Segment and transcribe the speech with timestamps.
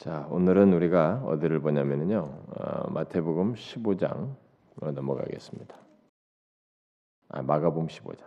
[0.00, 2.20] 자, 오늘은 우리가 어디를 보냐면요.
[2.56, 4.34] 어, 마태복음 15장
[4.76, 5.76] 넘어가겠습니다.
[7.28, 8.24] 아, 마가복음 15장.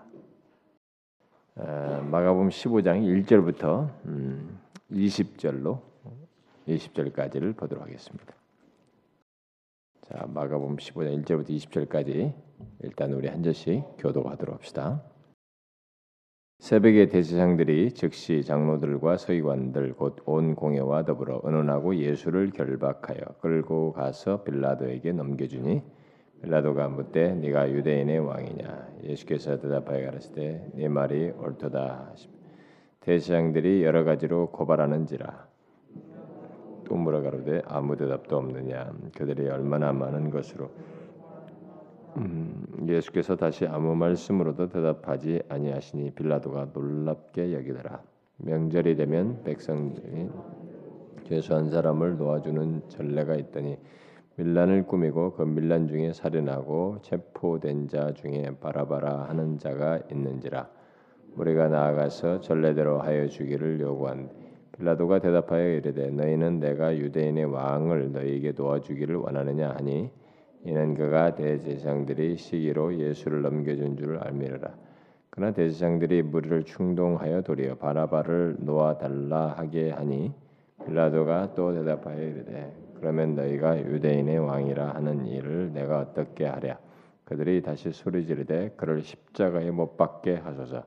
[1.58, 4.60] 에, 마가복음 15장 1절부터 음,
[4.92, 5.82] 20절로
[6.68, 8.36] 20절까지를 보도록 하겠습니다.
[10.02, 12.36] 자, 마가복음 15장 1절부터 20절까지
[12.82, 15.02] 일단 우리 한 절씩 교도하도록 합시다.
[16.60, 25.12] 새벽에 대제장들이 즉시 장로들과 서기관들 곧 온 공회와 더불어 은은하고 예수를 결박하여 끌고 가서 빌라도에게
[25.12, 25.82] 넘겨주니
[26.42, 28.88] 빌라도가 묻되 네가 유대인의 왕이냐?
[29.04, 32.14] 예수께서 대답하여 가라사대 네 말이 옳도다.
[33.02, 35.48] 대제장들이 여러 가지로 고발하는지라
[36.86, 38.94] 또 물어가로되 아무 대답도 없느냐?
[39.18, 40.72] 그들이 얼마나 많은 것으로
[42.18, 48.02] 음, 예수께서 다시 아무 말씀으로도 대답하지 아니하시니 빌라도가 놀랍게 여기더라.
[48.38, 50.30] 명절이 되면 백성들이
[51.24, 53.78] 죄수한 사람을 놓아주는 전례가 있더니
[54.36, 60.70] 밀란을 꾸미고 그 밀란 중에 살인하고 체포된 자 중에 바라바라 하는 자가 있는지라.
[61.36, 64.30] 우리가 나아가서 전례대로 하여 주기를 요구한
[64.78, 70.12] 빌라도가 대답하여 이르되 너희는 내가 유대인의 왕을 너희에게 놓아주기를 원하느냐 하니
[70.66, 74.74] 이는 그가 대제사장들이 시기로 예수를 넘겨준 줄을 알미르라.
[75.30, 80.32] 그러나 대제사장들이 무리를 충동하여 도리어 바나바를 놓아 달라 하게 하니
[80.86, 86.78] 빌라도가 또 대답하여 이르되 그러면 너희가 유대인의 왕이라 하는 일을 내가 어떻게 하랴?
[87.26, 90.84] 그들이 다시 소리 지르되 그를 십자가에 못 박게 하소서.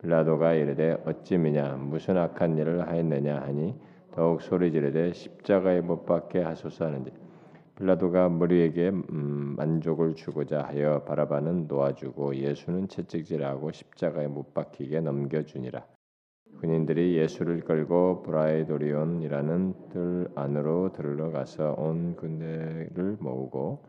[0.00, 1.76] 빌라도가 이르되 어찌 미냐?
[1.76, 3.42] 무슨 악한 일을 하였느냐?
[3.42, 3.76] 하니
[4.12, 7.12] 더욱 소리 지르되 십자가에 못 박게 하소서 하는지
[7.76, 15.84] 빌라도가 무리에게 음, 만족을 주고자 하여 바라바는 놓아주고 예수는 채찍질하고 십자가에 못 박히게 넘겨주니라.
[16.60, 23.82] 군인들이 예수를 끌고 브라이도리온이라는 뜰 안으로 들어가서 온 군대를 모으고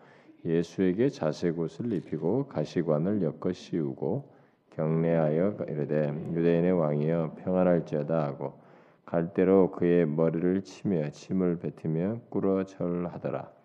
[0.46, 4.34] 예수에게 자색옷을 입히고 가시관을 엮어 씌우고
[4.72, 8.60] 경례하여 이르되 유대인의 왕이여 평안할지어다 하고
[9.06, 13.63] 갈대로 그의 머리를 치며 침을 뱉으며 꿇어 절하더라.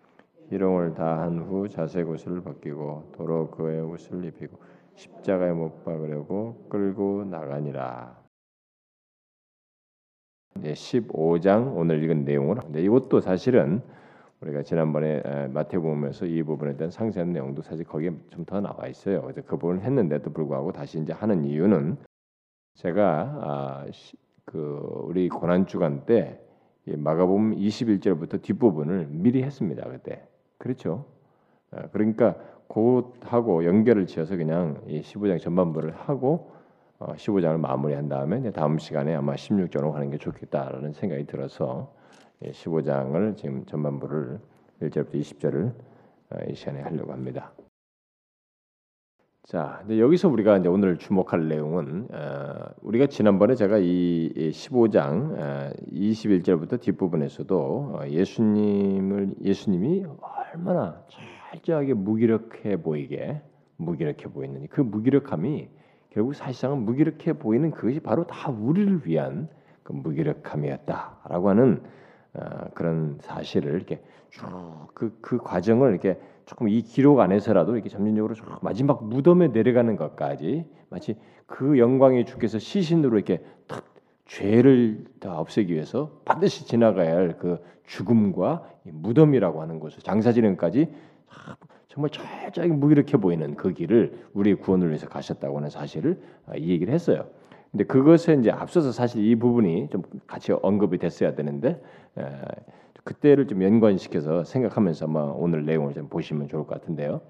[0.49, 4.57] 희롱을 다한 후 자색 옷을 벗기고 도로 그의 옷을 입히고
[4.95, 8.17] 십자가에 못 박으려고 끌고 나가니라.
[10.57, 13.81] 이제 15장 오늘 읽은 내용을 근데 이것도 사실은
[14.41, 19.21] 우리가 지난번에 마태복음에서 이 부분에 대한 상세한 내용도 사실 거기에 좀 더 나와 있어요.
[19.21, 21.97] 그래서 그 부분을 했는데도 불구하고 다시 이제 하는 이유는
[22.75, 23.03] 제가
[23.41, 23.85] 아,
[24.45, 26.41] 그 우리 고난 주간 때
[26.87, 29.87] 마가복음 21절부터 뒷부분을 미리 했습니다.
[29.89, 30.25] 그때
[30.59, 31.05] 그렇죠.
[31.71, 32.35] 아, 그러니까
[32.67, 36.51] 곧하고 연결을 지어서 그냥 이 15장 전반부를 하고
[36.99, 41.91] 15장을 어, 마무리한 다음에 다음 시간에 아마 16장으로 가는 게 좋겠다라는 생각이 들어서
[42.43, 44.39] 15장을 지금 전반부를
[44.81, 45.73] 1절부터 20절을
[46.31, 47.51] 어, 이 시간에 하려고 합니다.
[49.49, 55.71] 자, 근데 여기서 우리가 이제 오늘 주목할 내용은 어, 우리가 지난번에 제가 이 15장 어,
[55.91, 60.05] 21절부터 뒷부분에서도 어, 예수님을 예수님이
[60.53, 61.01] 얼마나
[61.49, 63.41] 철저하게 무기력해 보이게
[63.77, 65.67] 무기력해 보이느니 그 무기력함이
[66.11, 69.49] 결국 사실상은 무기력해 보이는 그것이 바로 다 우리를 위한
[69.81, 71.81] 그 무기력함이었다라고 하는
[72.35, 73.99] 어, 그런 사실을 이렇게
[74.29, 81.15] 쭉그그 그 과정을 이렇게 조금 이 기록 안에서라도 이렇게 점진적으로 마지막 무덤에 내려가는 것까지 마치
[81.45, 83.85] 그 영광의 주께서 시신으로 이렇게 탁
[84.25, 90.91] 죄를 다 없애기 위해서 반드시 지나가야 할 그 죽음과 무덤이라고 하는 곳을 장사지름까지
[91.87, 96.91] 정말 철저하게 무기력해 보이는 그 길을 우리의 구원을 위해서 가셨다고 하는 사실을 아, 이 얘기를
[96.91, 97.27] 했어요.
[97.71, 101.79] 근데 그것에 이제 앞서서 사실 이 부분이 좀 같이 언급이 됐어야 되는데
[103.09, 107.21] 그때를 좀 연관시켜서 생각하면서 아마 오늘 내용을 좀 보시면 좋을 것 같은데요.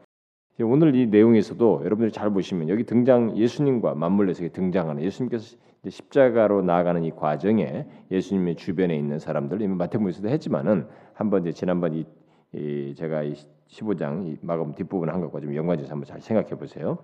[0.62, 5.56] 오늘 이 내용에서도 여러분들이 잘 보시면 여기 등장 예수님과 맞물려서 등장하는 예수님께서
[5.88, 12.06] 십자가로 나아가는 이 과정에 예수님의 주변에 있는 사람들 이미 마태복음에서도 했지만은 한번 이제 지난번 이,
[12.54, 13.36] 이 제가 이
[13.70, 16.98] 15장 이 마가음 뒷부분 한 것과 좀 연관해서 한번 잘 생각해 보세요.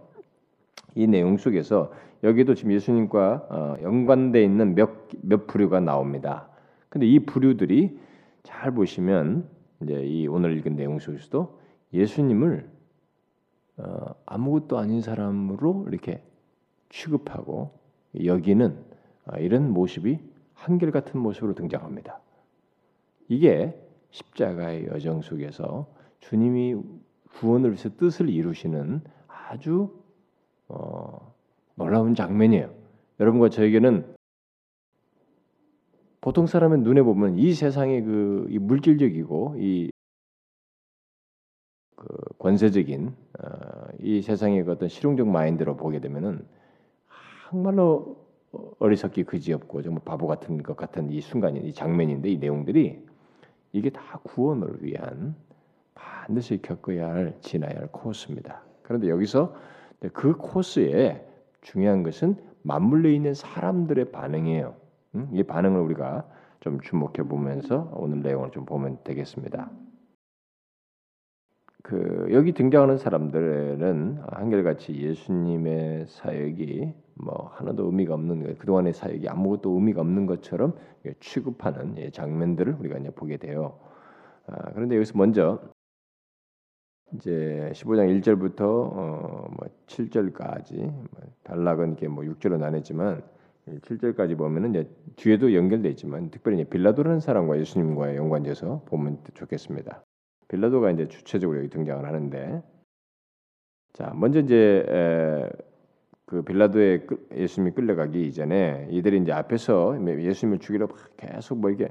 [0.95, 1.93] 이 내용 속에서
[2.25, 6.49] 여기도 지금 예수님과 어, 연관돼 있는 몇 몇 부류가 나옵니다.
[6.89, 7.97] 근데 이 부류들이
[8.45, 9.49] 잘 보시면
[9.81, 11.59] 이제 이 오늘 읽은 내용 속에서도
[11.93, 12.69] 예수님을
[13.77, 16.23] 어, 아무것도 아닌 사람으로 이렇게
[16.89, 17.77] 취급하고
[18.23, 18.85] 여기는
[19.25, 20.19] 어, 이런 모습이
[20.53, 22.21] 한결 같은 모습으로 등장합니다.
[23.27, 23.77] 이게
[24.11, 25.87] 십자가의 여정 속에서
[26.21, 26.75] 주님이
[27.33, 30.01] 구원을 위해서 뜻을 이루시는 아주
[30.69, 31.33] 어,
[31.75, 32.73] 놀라운 장면이에요.
[33.19, 34.14] 여러분과 저에게는
[36.25, 39.89] 보통 사람의 눈에 보면 이 세상의 그 이 물질적이고 이
[41.95, 42.07] 그
[42.39, 46.45] 권세적인 어, 이 세상의 그 어떤 실용적 마인드로 보게 되면은
[47.49, 48.17] 정말로
[48.79, 53.05] 어리석기 그지없고 정말 바보 같은 것 같은 이 순간이 이 장면인데 이 내용들이
[53.73, 55.35] 이게 다 구원을 위한
[55.93, 58.63] 반드시 겪어야 할 지나야 할 코스입니다.
[58.83, 59.55] 그런데 여기서
[60.13, 61.25] 그 코스에
[61.61, 64.84] 중요한 것은 맞물려 있는 사람들의 반응이에요.
[65.33, 66.27] 이 반응을 우리가
[66.59, 69.69] 좀 주목해 보면서 오늘 내용을 좀 보면 되겠습니다.
[71.83, 78.57] 그 여기 등장하는 사람들은 한결같이 예수님의 사역이 뭐 하나도 의미가 없는.
[78.57, 80.75] 그동안의 사역이 아무것도 의미가 없는 것처럼
[81.19, 83.79] 취급하는 장면들을 우리가 이제 보게 돼요.
[84.47, 85.61] 아, 그런데 여기서 먼저
[87.13, 91.07] 이제 15장 1절부터 어, 뭐 7절까지 뭐
[91.43, 93.21] 단락은 이렇게 뭐 6절로 나눴지만
[93.67, 100.03] 7절까지 보면은 이제 뒤에도 연결돼 있지만 특별히 이제 빌라도라는 사람과 예수님과의 연관돼서 보면 좋겠습니다.
[100.47, 102.61] 빌라도가 이제 주체적으로 여기 등장을 하는데
[103.93, 105.49] 자 먼저 이제 에,
[106.25, 110.87] 그 빌라도의 예수님이 끌려가기 이전에 이들이 이제 앞에서 예수님을 죽이려
[111.17, 111.89] 계속 뭐 이게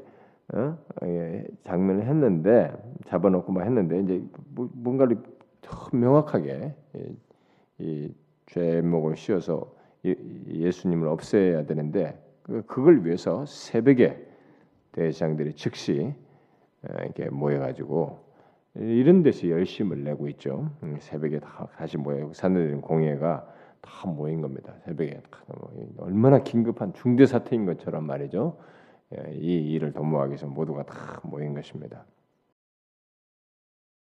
[0.52, 0.78] 어?
[1.04, 2.72] 예, 장면을 했는데
[3.06, 4.22] 잡아놓고 막 했는데 이제
[4.54, 5.16] 뭐, 뭔가를
[5.62, 7.16] 더 명확하게 이,
[7.78, 8.14] 이
[8.46, 9.73] 죄목을 씌워서
[10.04, 14.26] 예, 수님을 없애야 되는데 그, 그걸 위해서 새벽에
[14.92, 16.14] 대장들이 즉시
[16.82, 18.24] 이렇게 모여가지고
[18.76, 20.70] 이런 데서 열심을 내고 있죠.
[20.82, 23.48] 음, 새벽에 다 다시 모여 사내들인 공예가
[23.80, 24.74] 다 모인 겁니다.
[24.84, 28.58] 새벽에 뭐, 얼마나 긴급한 중대 사태인 것처럼 말이죠.
[29.16, 32.04] 예, 이 일을 도모하기 위해서 모두가 다 모인 것입니다.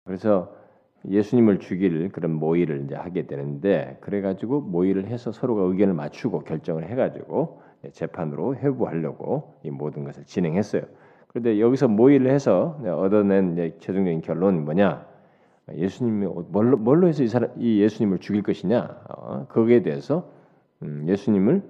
[0.05, 0.62] 그래서
[1.09, 7.61] 예수님을 죽일 그런 모의를 이제 하게 되는데 그래가지고 모의를 해서 서로가 의견을 맞추고 결정을 해가지고
[7.93, 10.83] 재판으로 회부하려고 이 모든 것을 진행했어요.
[11.29, 15.07] 그런데 여기서 모의를 해서 얻어낸 최종적인 결론이 뭐냐?
[15.75, 19.01] 예수님이 뭘로, 뭘로 해서 이, 사람, 이 예수님을 죽일 것이냐?
[19.09, 20.29] 어, 거기에 대해서
[20.83, 21.63] 음, 예수님을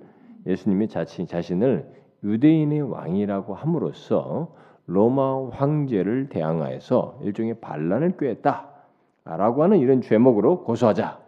[0.46, 1.86] 예수님이 자신 자신을
[2.24, 4.54] 유대인의 왕이라고 함으로써
[4.86, 8.71] 로마 황제를 대항하여서 일종의 반란을 꾀했다
[9.24, 11.20] 라고 하는 이런 죄목으로 고소하자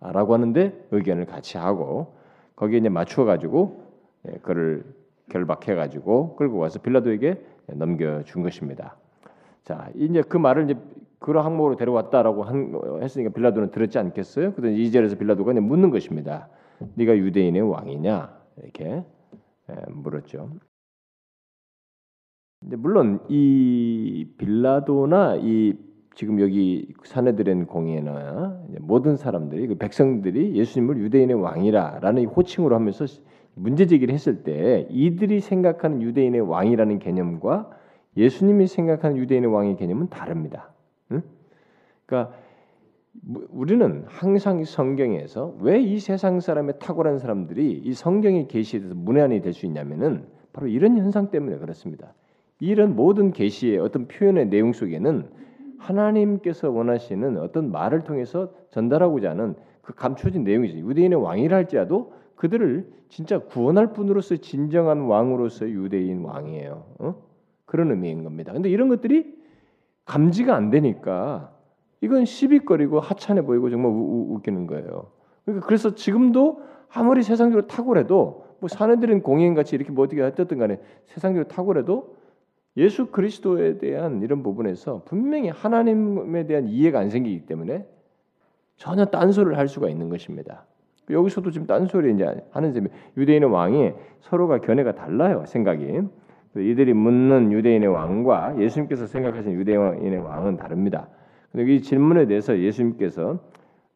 [0.00, 2.14] 라고 하는데 의견을 같이 하고
[2.56, 3.84] 거기에 이제 맞추어 가지고
[4.28, 4.84] 예, 그를
[5.30, 8.96] 결박해 가지고 끌고 와서 빌라도에게 넘겨 준 것입니다.
[9.64, 10.80] 자, 이제 그 말을 이제
[11.18, 14.54] 그런 항목으로 데려왔다라고 한, 했으니까 빌라도는 들었지 않겠어요?
[14.54, 16.48] 그래서 이 절에서 빌라도가 묻는 것입니다.
[16.94, 19.04] 네가 유대인의 왕이냐 이렇게
[19.70, 20.50] 예, 물었죠.
[22.60, 25.74] 물론 이 빌라도나 이
[26.14, 33.06] 지금 여기 사내들은 공예나 모든 사람들이 그 백성들이 예수님을 유대인의 왕이라라는 호칭으로 하면서
[33.54, 37.70] 문제 제기를 했을 때 이들이 생각하는 유대인의 왕이라는 개념과
[38.16, 40.72] 예수님이 생각하는 유대인의 왕의 개념은 다릅니다.
[41.12, 41.22] 응?
[42.06, 42.34] 그러니까
[43.50, 49.52] 우리는 항상 성경에서 왜 이 세상 사람의 탁월한 사람들이 이 성경의 계시에 대해서 문외한이 될
[49.52, 52.14] 수 있냐면은 바로 이런 현상 때문에 그렇습니다.
[52.60, 55.28] 이런 모든 계시의 어떤 표현의 내용 속에는
[55.80, 60.78] 하나님께서 원하시는 어떤 말을 통해서 전달하고자 하는 그 감춰진 내용이죠.
[60.78, 66.84] 유대인의 왕이라 할지라도 그들을 진짜 구원할 분으로서 진정한 왕으로서 유대인 왕이에요.
[66.98, 67.14] 어?
[67.66, 68.52] 그런 의미인 겁니다.
[68.52, 69.34] 근데 이런 것들이
[70.04, 71.52] 감지가 안 되니까
[72.00, 75.10] 이건 시비거리고 하찮아 보이고 정말 우, 우, 웃기는 거예요.
[75.44, 81.48] 그러니까 그래서 지금도 아무리 세상적으로 탁월해도 뭐 사내들은 공인같이 이렇게 뭐 어떻게 했든 간에 세상적으로
[81.48, 82.16] 탁월해도
[82.80, 87.86] 예수 그리스도에 대한 이런 부분에서 분명히 하나님에 대한 이해가 안 생기기 때문에
[88.76, 90.64] 전혀 딴소리를 할 수가 있는 것입니다.
[91.10, 96.00] 여기서도 지금 딴소리 이제 하는 셈이 유대인의 왕이 서로가 견해가 달라요 생각이
[96.56, 101.08] 이들이 묻는 유대인의 왕과 예수님께서 생각하시는 유대인의 왕은 다릅니다.
[101.52, 103.38] 근데 이 질문에 대해서 예수님께서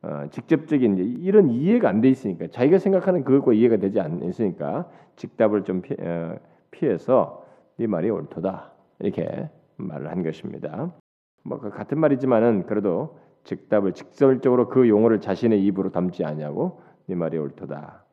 [0.02, 5.80] 어, 직접적인 이런 이해가 안 돼 있으니까 자기가 생각하는 그것과 이해가 되지 않으니까 직답을 좀
[5.80, 6.36] 피, 어,
[6.70, 7.46] 피해서
[7.78, 10.92] 네 말이 옳도다 이렇게 말을 한 것입니다.
[11.44, 18.04] 뭐그 같은 말이지만은 그래도 즉답을 직설적으로 그 용어를 자신의 입으로 담지 않냐고 네 말이 옳도다.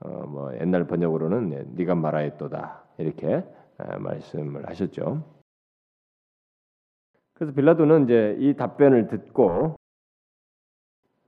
[0.00, 3.44] 어, 뭐 옛날 번역으로는 네, 네가 말하였도다 이렇게
[3.78, 5.22] 어, 말씀을 하셨죠.
[7.34, 9.76] 그래서 빌라도는 이제 이 답변을 듣고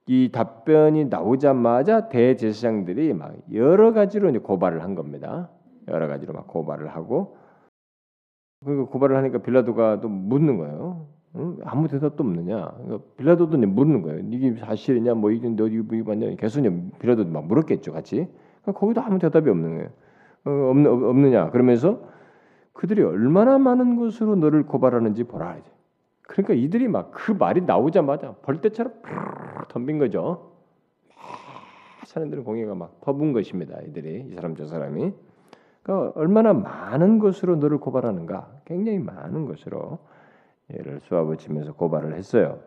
[0.06, 5.50] 이 답변이 나오자마자 대제사장들이 막 여러 가지로 이제 고발을 한 겁니다.
[5.86, 7.37] 여러 가지로 막 고발을 하고
[8.64, 11.06] 그리고 고발을 하니까 빌라도가 또 묻는 거예요.
[11.36, 11.56] 응?
[11.64, 12.72] 아무 대답도 없느냐?
[12.76, 14.20] 그러니까 빌라도도 묻는 거예요.
[14.30, 15.14] 이게 사실이냐?
[15.14, 16.34] 뭐 이게 너 이거 맞냐?
[16.36, 16.62] 계속
[16.98, 18.28] 빌라도도 막 물었겠죠, 같이.
[18.64, 19.90] 거기도 아무 대답이 없는 거예요.
[20.44, 21.50] 어, 없느, 없느냐?
[21.50, 22.00] 그러면서
[22.72, 25.58] 그들이 얼마나 많은 것으로 너를 고발하는지 보라.
[26.22, 28.92] 그러니까 이들이 막 그 말이 나오자마자 벌떼처럼
[29.68, 30.52] 덤빈 거죠.
[32.04, 33.78] 사람들은 공예가 막 퍼분 것입니다.
[33.82, 35.12] 이들이 이 사람 저 사람이
[35.88, 38.60] 그러니까 얼마나 많은 것으로 너를 고발하는가?
[38.66, 39.98] 굉장히 많은 것으로
[40.70, 42.60] 얘를 쏘아붙이면서 고발을 했어요.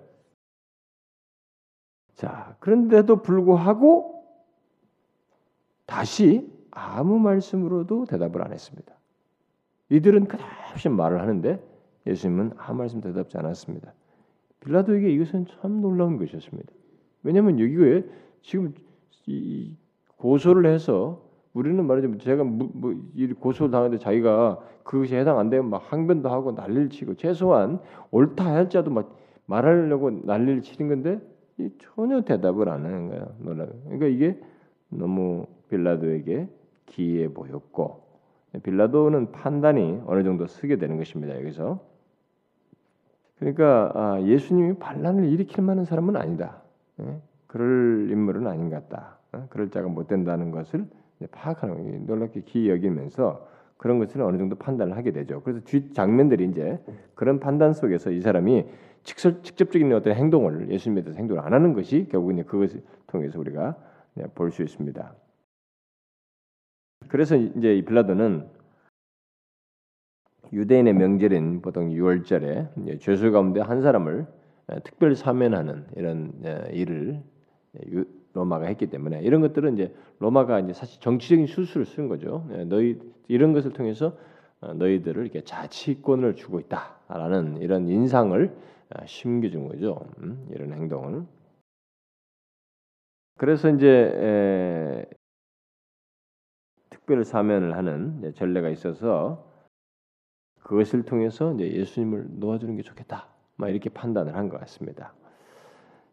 [2.15, 4.25] 자, 그런데도 불구하고
[5.85, 8.91] 다시 아무 말씀으로도 대답을 안 했습니다.
[9.89, 11.63] 이들은 끝없이 말을 하는데
[12.07, 13.93] 예수님은 아무 말씀 대답지 않았습니다.
[14.61, 16.73] 빌라도에게 이것은 참 놀라운 것이었습니다.
[17.21, 18.03] 왜냐하면 여기에
[18.41, 18.73] 지금
[20.17, 22.93] 고소를 해서 우리는 말하자면 제가 뭐, 뭐
[23.39, 27.79] 고소를 당하는데 자기가 그것이 해당 안 되면 막 항변도 하고 난리를 치고 최소한
[28.11, 31.19] 옳다 할지라도 막 말하려고 난리를 치는 건데
[31.79, 33.25] 전혀 대답을 안 하는 거예요.
[33.43, 34.39] 그러니까 이게
[34.89, 36.47] 너무 빌라도에게
[36.85, 38.01] 기이해 보였고
[38.63, 41.35] 빌라도는 판단이 어느 정도 쓰게 되는 것입니다.
[41.37, 41.79] 여기서
[43.39, 46.61] 그러니까 아, 예수님이 반란을 일으킬 만한 사람은 아니다.
[46.99, 47.19] 예?
[47.47, 49.17] 그럴 인물은 아닌 것 같다.
[49.33, 49.47] 어?
[49.49, 50.85] 그럴 자가 못 된다는 것을
[51.27, 53.47] 파악하는 놀랍게 기이 여기면서
[53.77, 55.41] 그런 것을 어느 정도 판단을 하게 되죠.
[55.41, 56.79] 그래서 뒷 장면들이 이제
[57.15, 58.65] 그런 판단 속에서 이 사람이
[59.03, 63.75] 직접, 직접 적인 어떤 행동을 예수님에 대해서 행동을 안 하는 것이 결국은 그것을 통해서 우리가
[64.35, 65.15] 볼 수 있습니다.
[67.07, 68.47] 그래서 이제 빌라도는
[70.53, 74.27] 유대인의 명절인 보통 6월절에 죄수 가운데 한 사람을
[74.83, 76.33] 특별 사면하는 이런
[76.71, 77.23] 일을
[78.33, 82.47] 로마가 했기 때문에 이런 것들은 이제 로마가 이제 사실 정치적인 수술을 쓴 거죠.
[82.67, 84.17] 너희 이런 것을 통해서
[84.61, 88.55] 어, 너희들을 이렇게 자치권을 주고 있다라는 이런 인상을
[88.95, 90.05] 어, 심겨준 거죠.
[90.19, 91.25] 음, 이런 행동을.
[93.37, 95.05] 그래서 이제
[96.91, 99.49] 특별 사면을 하는 전례가 있어서
[100.63, 103.27] 그것을 통해서 이제 예수님을 놓아주는 게 좋겠다.
[103.55, 105.13] 막 이렇게 판단을 한 것 같습니다.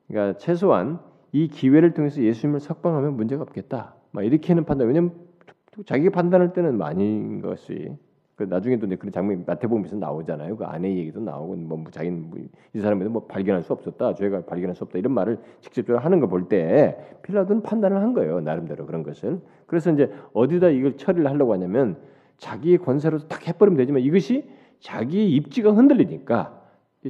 [0.06, 1.00] 그러니까 최소한
[1.32, 3.94] 이 기회를 통해서 예수님을 석방하면 문제가 없겠다.
[4.12, 4.86] 막 이렇게는 판단.
[4.86, 5.12] 왜냐면
[5.86, 7.96] 자기가 판단할 때는 많은 것이
[8.34, 10.56] 그 나중에도 그런 장면이 마태복음에서 나오잖아요.
[10.56, 12.38] 그 아내 얘기도 나오고 뭐 자기는 뭐
[12.74, 14.14] 이 사람에도 뭐 발견할 수 없었다.
[14.14, 14.98] 죄가 발견할 수 없다.
[14.98, 18.40] 이런 말을 직접적으로 하는 거볼때 필라도는 판단을 한 거예요.
[18.40, 19.40] 나름대로 그런 것을.
[19.66, 21.96] 그래서 이제 어디다 이걸 처리를 하려고 하냐면
[22.36, 24.48] 자기의 권세로 딱 해버리면 되지만 이것이
[24.80, 26.62] 자기의 입지가 흔들리니까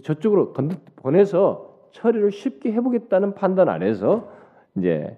[0.03, 0.55] 저쪽으로
[0.97, 4.33] 보내서 처리를 쉽게 해보겠다는 판단 안에서
[4.77, 5.17] 이제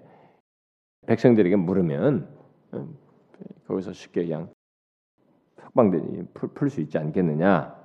[1.07, 2.27] 백성들에게 물으면
[2.73, 2.97] 음,
[3.67, 4.49] 거기서 쉽게 그냥
[5.59, 7.79] 석방되니 풀 수 있지 않겠느냐.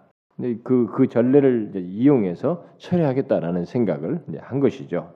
[0.65, 5.15] 그, 그 전례를 이용해서 처리하겠다라는 생각을 한 것이죠.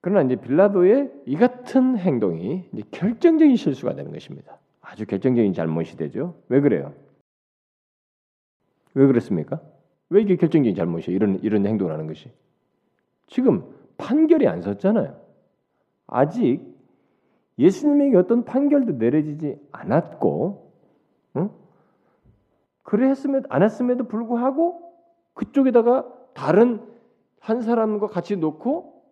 [0.00, 4.58] 그러나 이제 빌라도의 이 같은 행동이 결정적인 실수가 되는 것입니다.
[4.80, 6.34] 아주 결정적인 잘못이 되죠.
[6.48, 6.94] 왜 그래요?
[8.94, 9.60] 왜 그랬습니까?
[10.12, 11.16] 왜 이게 결정적인 잘못이에요?
[11.16, 12.30] 이런 이런 행동을 하는 것이
[13.26, 13.64] 지금
[13.96, 15.16] 판결이 안 섰잖아요.
[16.06, 16.60] 아직
[17.58, 20.70] 예수님에게 어떤 판결도 내려지지 않았고,
[21.36, 21.50] 응?
[22.82, 24.82] 그래 했으면 안 했음에도 불구하고
[25.34, 26.80] 그쪽에다가 다른
[27.40, 29.02] 한 사람과 같이 놓고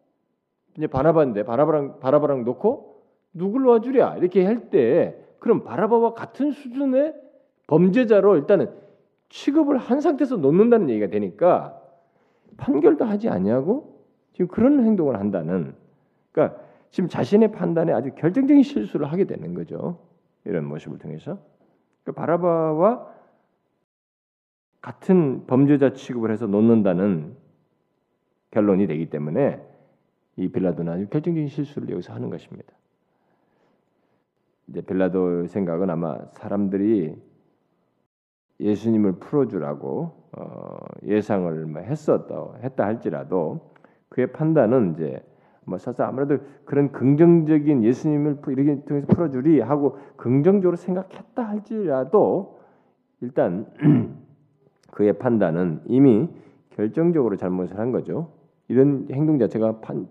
[0.76, 3.02] 이제 바나바인데 바나바랑 바나바랑 놓고
[3.33, 7.14] 누굴 놓아주랴 이렇게 할 때 그럼 바라바와 같은 수준의
[7.66, 8.71] 범죄자로 일단은
[9.30, 11.80] 취급을 한 상태에서 놓는다는 얘기가 되니까
[12.56, 15.75] 판결도 하지 아니하고 지금 그런 행동을 한다는
[16.32, 16.60] 그러니까
[16.90, 19.99] 지금 자신의 판단에 아주 결정적인 실수를 하게 되는 거죠.
[20.44, 21.38] 이런 모습을 통해서
[22.02, 23.06] 그러니까 바라바와
[24.80, 27.37] 같은 범죄자 취급을 해서 놓는다는
[28.50, 29.60] 결론이 되기 때문에
[30.37, 32.72] 이 빌라도는 아주 결정적인 실수를 여기서 하는 것입니다.
[34.68, 37.29] 이제 빌라도 생각은 아마 사람들이
[38.61, 43.73] 예수님을 풀어주라고 어, 예상을 뭐 했었다 했다 할지라도
[44.09, 45.25] 그의 판단은 이제
[45.64, 52.61] 뭐 사실 아무래도 그런 긍정적인 예수님을 이렇게 통해서 풀어주리 하고 긍정적으로 생각했다 할지라도
[53.21, 53.67] 일단
[54.90, 56.29] 그의 판단은 이미
[56.71, 58.33] 결정적으로 잘못을 한 거죠.
[58.69, 60.09] 이런 행동 자체가 판,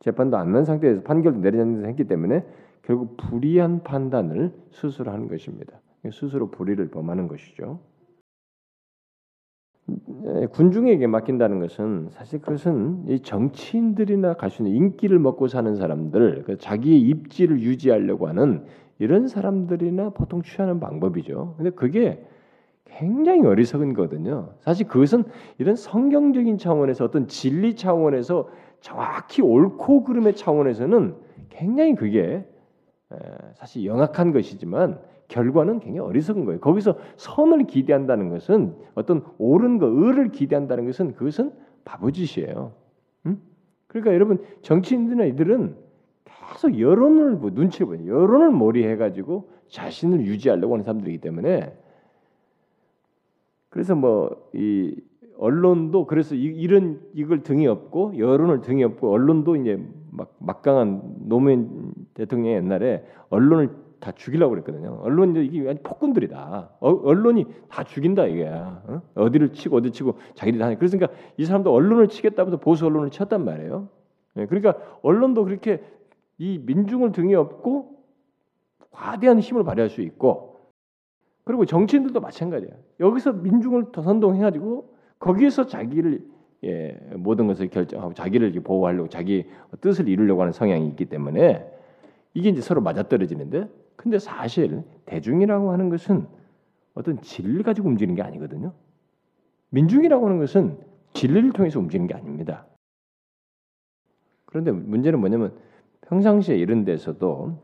[0.00, 2.44] 재판도 안 난 상태에서 판결도 내리지 했기 때문에
[2.82, 5.78] 결국 불의한 판단을 스스로 하는 것입니다.
[6.12, 7.80] 스스로 불의를 범하는 것이죠.
[10.24, 17.00] 예, 군중에게 맡긴다는 것은 사실 그것은 이 정치인들이나 가수는 인기를 먹고 사는 사람들, 그 자기의
[17.00, 18.64] 입지를 유지하려고 하는
[18.98, 21.54] 이런 사람들이나 보통 취하는 방법이죠.
[21.56, 22.26] 근데 그게
[22.84, 24.54] 굉장히 어리석은 거거든요.
[24.60, 25.24] 사실 그것은
[25.58, 28.48] 이런 성경적인 차원에서 어떤 진리 차원에서
[28.80, 31.14] 정확히 옳고 그름의 차원에서는
[31.50, 32.44] 굉장히 그게
[33.54, 34.98] 사실 영악한 것이지만
[35.28, 36.60] 결과는 굉장히 어리석은 거예요.
[36.60, 41.52] 거기서 선을 기대한다는 것은 어떤 옳은 거, 의를 기대한다는 것은 그것은
[41.84, 42.72] 바보짓이에요.
[43.26, 43.40] 응?
[43.86, 45.76] 그러니까 여러분 정치인들이나 이들은
[46.24, 51.76] 계속 여론을 뭐 눈치를 보요 여론을 몰이해가지고 자신을 유지하려고 하는 사람들이기 때문에
[53.68, 54.94] 그래서 뭐 이
[55.38, 61.92] 언론도 그래서 이, 런 이걸 등이 없고 여론을 등이 없고 언론도 이제 막 막강한 노무현
[62.14, 65.00] 대통령이 옛날에 언론을 다 죽이려고 그랬거든요.
[65.02, 66.70] 언론 이게 폭군들이다.
[66.80, 69.02] 어, 언론이 다 죽인다 이게야.
[69.14, 69.30] 어?
[69.30, 70.74] 디를 치고 어디 치고 자기들이 다.
[70.74, 73.88] 그래서 그러니까 이 사람도 언론을 치겠다면서 보수 언론을 쳤단 말이에요.
[74.34, 75.82] 네, 그러니까 언론도 그렇게
[76.38, 77.96] 이 민중을 등에 업고
[78.90, 80.56] 과대한 힘을 발휘할 수 있고
[81.44, 82.70] 그리고 정치인들도 마찬가지야.
[83.00, 86.26] 여기서 민중을 더 선동해가지고 거기에서 자기를
[86.64, 89.46] 예, 모든 것을 결정하고 자기를 보호하려고 자기
[89.80, 91.64] 뜻을 이루려고 하는 성향이 있기 때문에
[92.34, 93.68] 이게 이제 서로 맞아떨어지는데
[94.06, 96.28] 근데 사실 대중이라고 하는 것은
[96.94, 98.72] 어떤 진리를 가지고 움직이는 게 아니거든요.
[99.70, 100.78] 민중이라고 하는 것은
[101.12, 102.68] 진리를 통해서 움직이는 게 아닙니다.
[104.44, 105.58] 그런데 문제는 뭐냐면
[106.02, 107.60] 평상시에 이런 데서도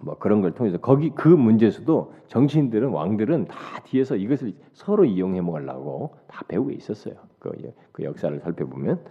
[0.00, 6.16] 뭐 그런 걸 통해서 거기 그 문제에서도 정치인들은 왕들은 다 뒤에서 이것을 서로 이용해 먹으려고
[6.28, 7.14] 다 배우고 있었어요.
[7.38, 7.50] 그,
[7.92, 9.04] 그 역사를 살펴보면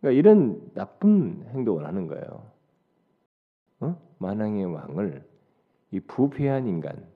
[0.00, 2.46] 그러니까 이런 나쁜 행동을 하는 거예요.
[3.80, 4.00] 어?
[4.20, 5.37] 만왕의 왕을
[5.90, 7.06] 이 부패한 인간,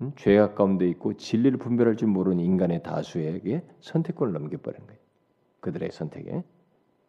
[0.00, 0.12] 음?
[0.16, 5.00] 죄악 가운데 있고 진리를 분별할 줄 모르는 인간의 다수에게 선택권을 넘겨버린 거예요.
[5.60, 6.42] 그들의 선택에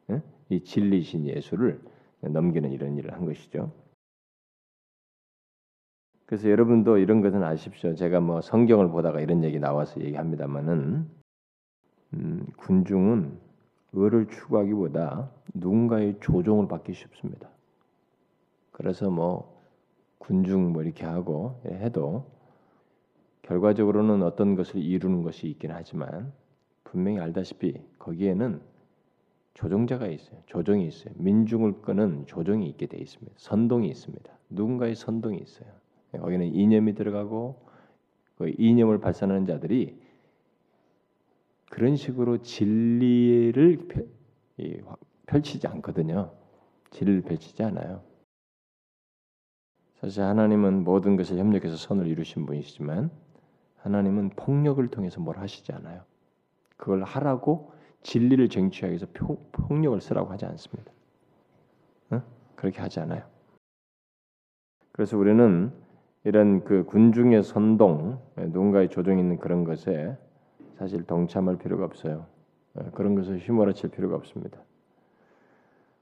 [0.10, 0.22] 어?
[0.50, 1.82] 이 진리신 예수를
[2.22, 3.72] 넘기는 이런 일을 한 것이죠.
[6.26, 7.94] 그래서 여러분도 이런 것은 아십시오.
[7.96, 11.10] 제가 뭐 성경을 보다가 이런 얘기 나와서 얘기합니다만은
[12.14, 13.38] 음, 군중은
[13.94, 17.50] 의를 추구하기보다 누군가의 조종을 받기 쉽습니다.
[18.72, 19.51] 그래서 뭐
[20.22, 22.26] 군중 뭐 이렇게 하고 해도
[23.42, 26.32] 결과적으로는 어떤 것을 이루는 것이 있긴 하지만
[26.84, 28.62] 분명히 알다시피 거기에는
[29.54, 30.40] 조종자가 있어요.
[30.46, 31.14] 조종이 있어요.
[31.18, 33.34] 민중을 끄는 조종이 있게 돼 있습니다.
[33.36, 34.32] 선동이 있습니다.
[34.50, 35.68] 누군가의 선동이 있어요.
[36.12, 37.60] 거기는 이념이 들어가고
[38.38, 40.00] 그 이념을 발산하는 자들이
[41.70, 43.88] 그런 식으로 진리를
[45.26, 46.32] 펼치지 않거든요.
[46.92, 48.11] 진리를 펼치지 않아요.
[50.02, 53.12] 사실 하나님은 모든 것을 협력해서 선을 이루신 분이시지만
[53.78, 56.02] 하나님은 폭력을 통해서 뭘 하시지 않아요.
[56.76, 59.06] 그걸 하라고 진리를 쟁취하기 위해서
[59.52, 60.92] 폭력을 쓰라고 하지 않습니다.
[62.10, 62.24] 어?
[62.56, 63.22] 그렇게 하지 않아요.
[64.92, 65.72] 그래서 우리는
[66.24, 70.18] 이런 그 군중의 선동, 누군가의 조종 있는 그런 것에
[70.78, 72.26] 사실 동참할 필요가 없어요.
[72.80, 74.60] 예, 그런 것을 휘몰아칠 필요가 없습니다.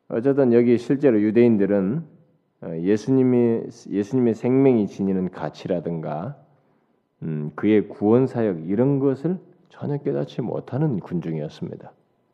[0.08, 2.19] 어쨌든 여기 실제로 유대인들은 어,
[2.64, 6.38] 예수님이 예수님의 생명이 지니는 가치라든가
[7.24, 11.92] 음, 그의 구원 사역 이런 것을 전혀 깨닫지 못하는 군중이었습니다.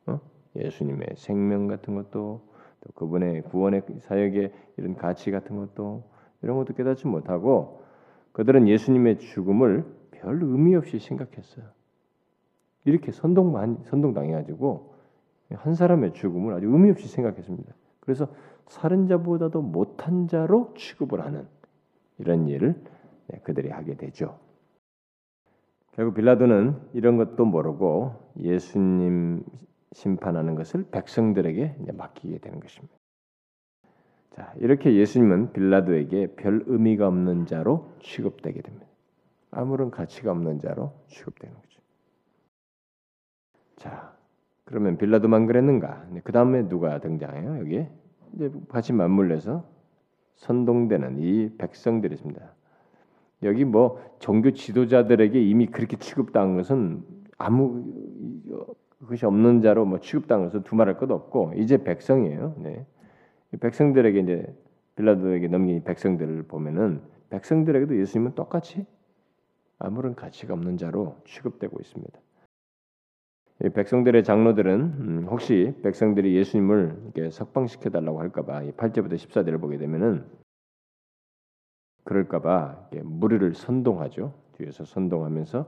[0.07, 0.19] 어?
[0.55, 2.41] 예수님의 생명 같은 것도
[2.81, 6.03] 또 그분의 구원의 사역의 이런 가치 같은 것도
[6.41, 7.81] 이런 것도 깨닫지 못하고
[8.31, 11.65] 그들은 예수님의 죽음을 별 의미 없이 생각했어요.
[12.85, 14.93] 이렇게 선동 선동당해가지고
[15.53, 17.73] 한 사람의 죽음을 아주 의미 없이 생각했습니다.
[17.99, 18.27] 그래서
[18.67, 21.47] 살인자보다도 못한 자로 취급을 하는
[22.17, 22.75] 이런 일을
[23.27, 24.39] 네, 그들이 하게 되죠.
[25.93, 29.43] 결국 빌라도는 이런 것도 모르고 예수님
[29.93, 32.93] 심판하는 것을 백성들에게 맡기게 되는 것입니다.
[34.31, 38.85] 자, 이렇게 예수님은 빌라도에게 별 의미가 없는 자로 취급되게 됩니다.
[39.51, 41.81] 아무런 가치가 없는 자로 취급되는 거죠.
[43.77, 44.13] 자,
[44.65, 46.05] 그러면 빌라도만 그랬는가?
[46.25, 47.59] 그 다음에 누가 등장해요?
[47.59, 47.87] 여기
[48.69, 49.63] 같이 맞물려서
[50.35, 52.41] 선동되는 이 백성들이 있습니다.
[53.43, 57.03] 여기 뭐 종교 지도자들에게 이미 그렇게 취급당한 것은
[57.37, 57.85] 아무
[59.07, 62.55] 것이 없는 자로 뭐 취급당한 것은 두말할 것도 없고 이제 백성이에요.
[62.59, 62.85] 네.
[63.59, 64.55] 백성들에게 이제
[64.95, 68.85] 빌라도에게 넘긴 백성들을 보면은 백성들에게도 예수님은 똑같이
[69.77, 72.19] 아무런 가치가 없는 자로 취급되고 있습니다.
[73.59, 80.25] 백성들의 장로들은 음, 혹시 백성들이 예수님을 석방시켜 달라고 할까봐 8절부터 14절을 보게 되면은
[82.03, 84.33] 그럴까봐 무리를 선동하죠.
[84.57, 85.67] 뒤에서 선동하면서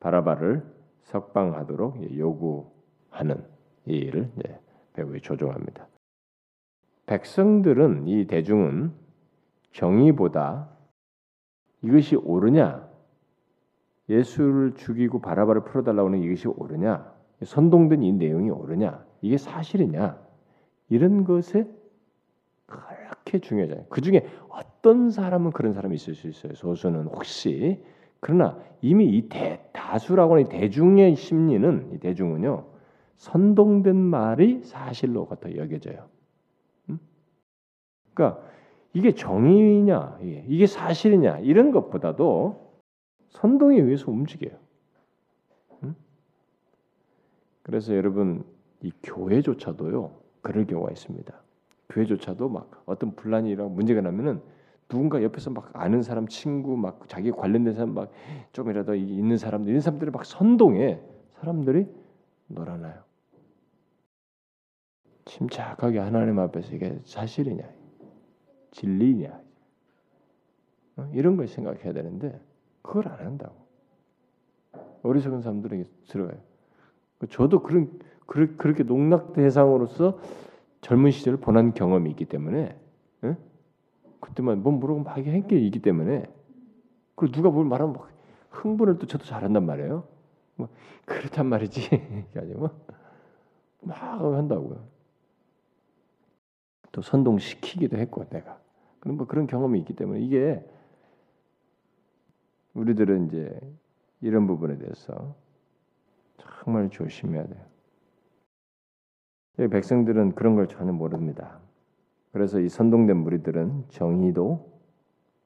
[0.00, 0.62] 바라바를
[1.00, 3.44] 석방하도록 요구하는
[3.86, 4.30] 이 일을
[4.92, 5.88] 배우에 조종합니다.
[7.06, 8.92] 백성들은 이 대중은
[9.72, 10.68] 정의보다
[11.82, 12.88] 이것이 옳으냐
[14.08, 17.12] 예수를 죽이고 바라바를 풀어달라고 하는 이것이 옳으냐
[17.42, 20.18] 선동된 이 내용이 옳으냐 이게 사실이냐
[20.90, 21.66] 이런 것에
[22.66, 23.86] 그렇게 중요하잖아요.
[23.88, 26.54] 그 중에 어떤 사람은 그런 사람이 있을 수 있어요.
[26.54, 27.82] 소수는 혹시
[28.20, 32.66] 그러나 이미 이 대, 다수라고 하는 대중의 심리는 이 대중은요
[33.16, 36.08] 선동된 말이 사실로 같아 여겨져요.
[36.90, 36.98] 음?
[38.12, 38.42] 그러니까
[38.92, 42.63] 이게 정의냐, 이게 사실이냐 이런 것보다도
[43.34, 44.56] 선동에 의해서 움직여요.
[45.82, 45.94] 음?
[47.62, 48.44] 그래서 여러분
[48.80, 51.34] 이 교회조차도요 그럴 경우가 있습니다.
[51.90, 54.40] 교회조차도 막 어떤 분란이 일어 문제가 나면은
[54.88, 58.10] 누군가 옆에서 막 아는 사람 친구 막 자기 관련된 사람 막
[58.52, 61.00] 좀이라도 있는 사람들 이런 사람들을 막 선동해
[61.32, 61.86] 사람들이
[62.48, 63.02] 놀아나요.
[65.24, 67.64] 침착하게 하나님 앞에서 이게 사실이냐
[68.72, 69.40] 진리냐
[70.96, 71.10] 어?
[71.14, 72.38] 이런 걸 생각해야 되는데
[72.84, 73.56] 그걸 안 한다고
[75.02, 76.38] 어리석은 사람들에게 들어가요.
[77.30, 80.18] 저도 그런 그렇게 농락 대상으로서
[80.80, 82.78] 젊은 시절을 보낸 경험이 있기 때문에
[83.24, 83.36] 에?
[84.20, 86.26] 그때만 뭐 물어보고 막 했게 있기 때문에
[87.14, 88.08] 그리고 누가 뭘 말하면 막
[88.50, 90.04] 흥분을 또 저도 잘한단 말이에요.
[90.56, 90.68] 뭐
[91.06, 91.88] 그렇단 말이지
[92.36, 92.70] 아니고
[93.80, 94.84] 막 한다고요.
[96.92, 98.58] 또 선동시키기도 했고 내가
[99.00, 100.64] 그런 뭐 그런 경험이 있기 때문에 이게
[102.74, 103.58] 우리들은 이제
[104.20, 105.34] 이런 부분에 대해서
[106.38, 107.64] 정말 조심해야 돼요.
[109.70, 111.60] 백성들은 그런 걸 전혀 모릅니다.
[112.32, 114.72] 그래서 이 선동된 무리들은 정의도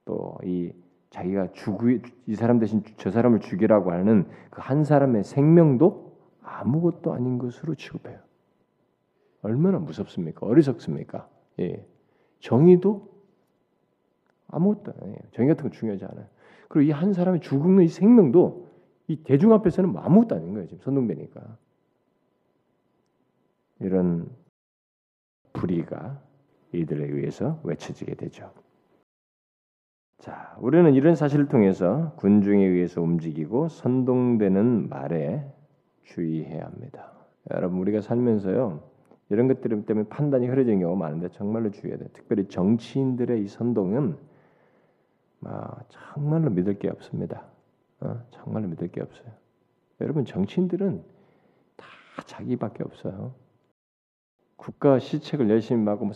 [0.05, 0.73] 또 이
[1.11, 7.39] 자기가 죽이 이 사람 대신 저 사람을 죽이라고 하는 그 한 사람의 생명도 아무것도 아닌
[7.39, 8.19] 것으로 취급해요.
[9.43, 10.45] 얼마나 무섭습니까?
[10.47, 11.29] 어리석습니까?
[11.61, 11.87] 예.
[12.41, 13.09] 정의도
[14.49, 15.19] 아무것도 아니에요.
[15.33, 16.27] 정의 같은 거 중요하지 않아요.
[16.69, 18.69] 그리고 이 한 사람의 죽음의 이 생명도
[19.09, 20.67] 이 대중 앞에서는 아무것도 아닌 거예요.
[20.67, 21.57] 지금 선동되니까.
[23.81, 24.29] 이런
[25.53, 26.21] 불의가
[26.73, 28.53] 이들에 의해서 외쳐지게 되죠.
[30.19, 35.47] 자, 우리는 이런 사실을 통해서 군중에 의해서 움직이고 선동되는 말에
[36.05, 37.13] 주의해야 합니다.
[37.53, 38.83] 여러분 우리가 살면서요
[39.31, 42.09] 이런 것들 때문에 판단이 흐려지는 경우가 많은데 정말로 주의해야 돼.
[42.13, 44.17] 특별히 정치인들의 이 선동은
[45.45, 47.45] 아, 정말로 믿을 게 없습니다.
[48.01, 48.21] 어?
[48.31, 49.31] 정말로 믿을 게 없어요.
[50.01, 51.03] 여러분 정치인들은
[51.77, 51.87] 다
[52.27, 53.35] 자기밖에 없어요.
[54.57, 56.15] 국가 시책을 열심히 하고 뭐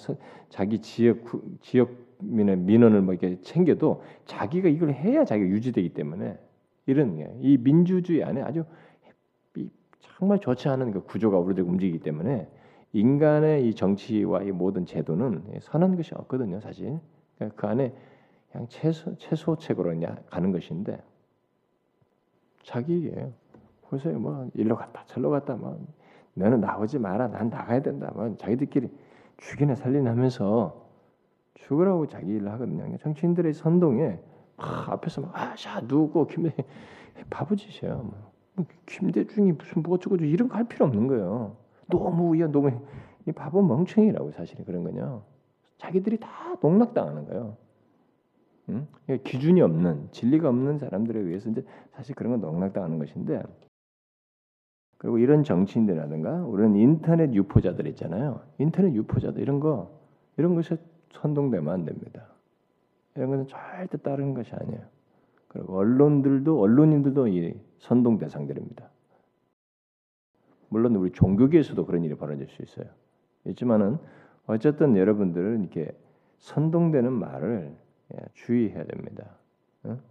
[0.48, 1.18] 자기 지역
[1.60, 6.38] 지역민의 민원을 뭐 이렇게 챙겨도 자기가 이걸 해야 자기가 유지되기 때문에
[6.86, 8.64] 이런 게 이 민주주의 안에 아주
[10.00, 12.48] 정말 좋지 않은 그 구조가 우리들 움직이기 때문에
[12.92, 16.98] 인간의 이 정치와 이 모든 제도는 선한 것이 없거든요, 사실.
[17.36, 17.94] 그러니까 그 안에
[18.52, 21.02] 그냥 최소 최소책으로 가는 것인데
[22.64, 23.32] 자기예요.
[23.88, 25.78] 그래서 뭐 일로 갔다 절로 갔다 뭐
[26.34, 27.28] 너는 나오지 마라.
[27.28, 28.12] 난 나가야 된다.
[28.14, 28.90] 뭐 자기들끼리
[29.38, 30.86] 죽이나 살리나 하면서
[31.54, 32.96] 죽으라고 자기 일을 하거든요.
[32.98, 34.18] 정치인들의 선동에
[34.56, 36.54] 막 앞에서 막 아샤 누구 김대
[37.30, 37.96] 바보짓이에요.
[37.96, 38.32] 뭐.
[38.54, 38.66] 뭐.
[38.86, 41.56] 김대중이 무슨 뭐 어쩌고 이런 거 할 필요 없는 거예요.
[41.88, 42.70] 너무 야 너무
[43.26, 45.22] 이 바보 멍청이라고 사실은 그런 거냐.
[45.78, 46.28] 자기들이 다
[46.60, 47.56] 농락당하는 거예요.
[48.72, 49.18] 응?
[49.24, 53.42] 기준이 없는 진리가 없는 사람들에 의해서 이제 사실 그런 건 농락당하는 것인데
[54.98, 58.40] 그리고 이런 정치인들이라든가 우리는 인터넷 유포자들 있잖아요.
[58.58, 60.00] 인터넷 유포자들 이런 거
[60.36, 60.76] 이런 것에
[61.12, 62.28] 선동되면 안 됩니다.
[63.16, 64.80] 이런 것은 절대 다른 것이 아니에요.
[65.48, 68.88] 그리고 언론들도 언론인들도 이 선동 대상들입니다.
[70.68, 72.86] 물론 우리 종교계에서도 그런 일이 벌어질 수 있어요.
[73.44, 73.98] 있지만은
[74.46, 75.92] 어쨌든 여러분들은 이렇게
[76.38, 77.81] 선동되는 말을 예,
[78.34, 79.36] 주의해야 됩니다.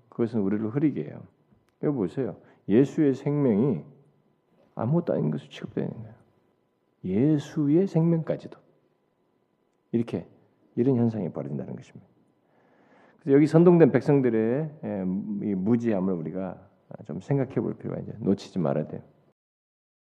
[0.09, 1.21] 그것은 우리를 흐리게 해요.
[1.83, 2.35] 여기 보세요.
[2.67, 3.83] 예수의 생명이
[4.75, 6.13] 아무것도 아닌 것을 취급되는 거예요.
[7.03, 8.59] 예수의 생명까지도
[9.91, 10.27] 이렇게
[10.75, 12.07] 이런 현상이 벌어진다는 것입니다.
[13.19, 16.59] 그래서 여기 선동된 백성들의 예, 무지함을 우리가
[17.05, 19.01] 좀 생각해 볼 필요가 이제 놓치지 말아야 돼요.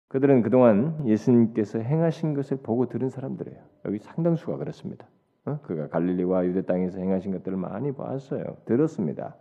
[0.09, 3.63] 그들은 그동안 예수님께서 행하신 것을 보고 들은 사람들이에요.
[3.85, 5.07] 여기 상당수가 그렇습니다.
[5.45, 5.59] 어?
[5.63, 8.43] 그가 갈릴리와 유대 땅에서 행하신 것들을 많이 봤어요.
[8.65, 9.37] 들었습니다.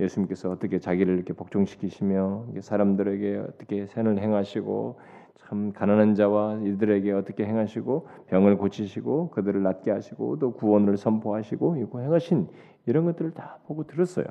[0.00, 5.00] 예수님께서 어떻게 자기를 이렇게 복종시키시며 사람들에게 어떻게 선을 행하시고
[5.36, 12.00] 참 가난한 자와 이들에게 어떻게 행하시고 병을 고치시고 그들을 낫게 하시고 또 구원을 선포하시고 이거
[12.00, 12.48] 행하신
[12.86, 14.26] 이런 것들을 다 보고 들었어요.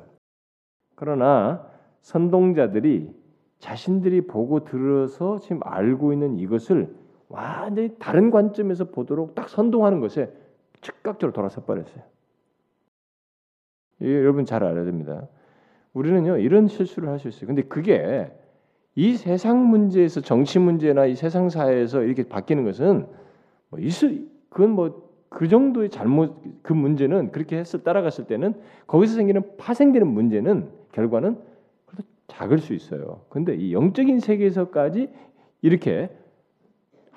[0.94, 1.66] 그러나
[2.00, 3.14] 선동자들이
[3.58, 6.94] 자신들이 보고 들어서 지금 알고 있는 이것을
[7.28, 10.32] 완전히 다른 관점에서 보도록 딱 선동하는 것에
[10.80, 12.02] 즉각적으로 돌아서 버렸어요.
[14.00, 15.26] 여러분 잘 알아야 됩니다.
[15.92, 17.46] 우리는요 이런 실수를 할 수 있어요.
[17.46, 18.30] 근데 그게
[18.94, 23.06] 이 세상 문제에서 정치 문제나 이 세상 사회에서 이렇게 바뀌는 것은
[23.70, 28.54] 뭐 있을 그건 뭐 그 정도의 잘못 그 문제는 그렇게 했을 따라갔을 때는
[28.86, 31.38] 거기서 생기는 파생되는 문제는 결과는
[31.86, 33.22] 그래도 작을 수 있어요.
[33.28, 35.10] 근데 이 영적인 세계에서까지
[35.60, 36.10] 이렇게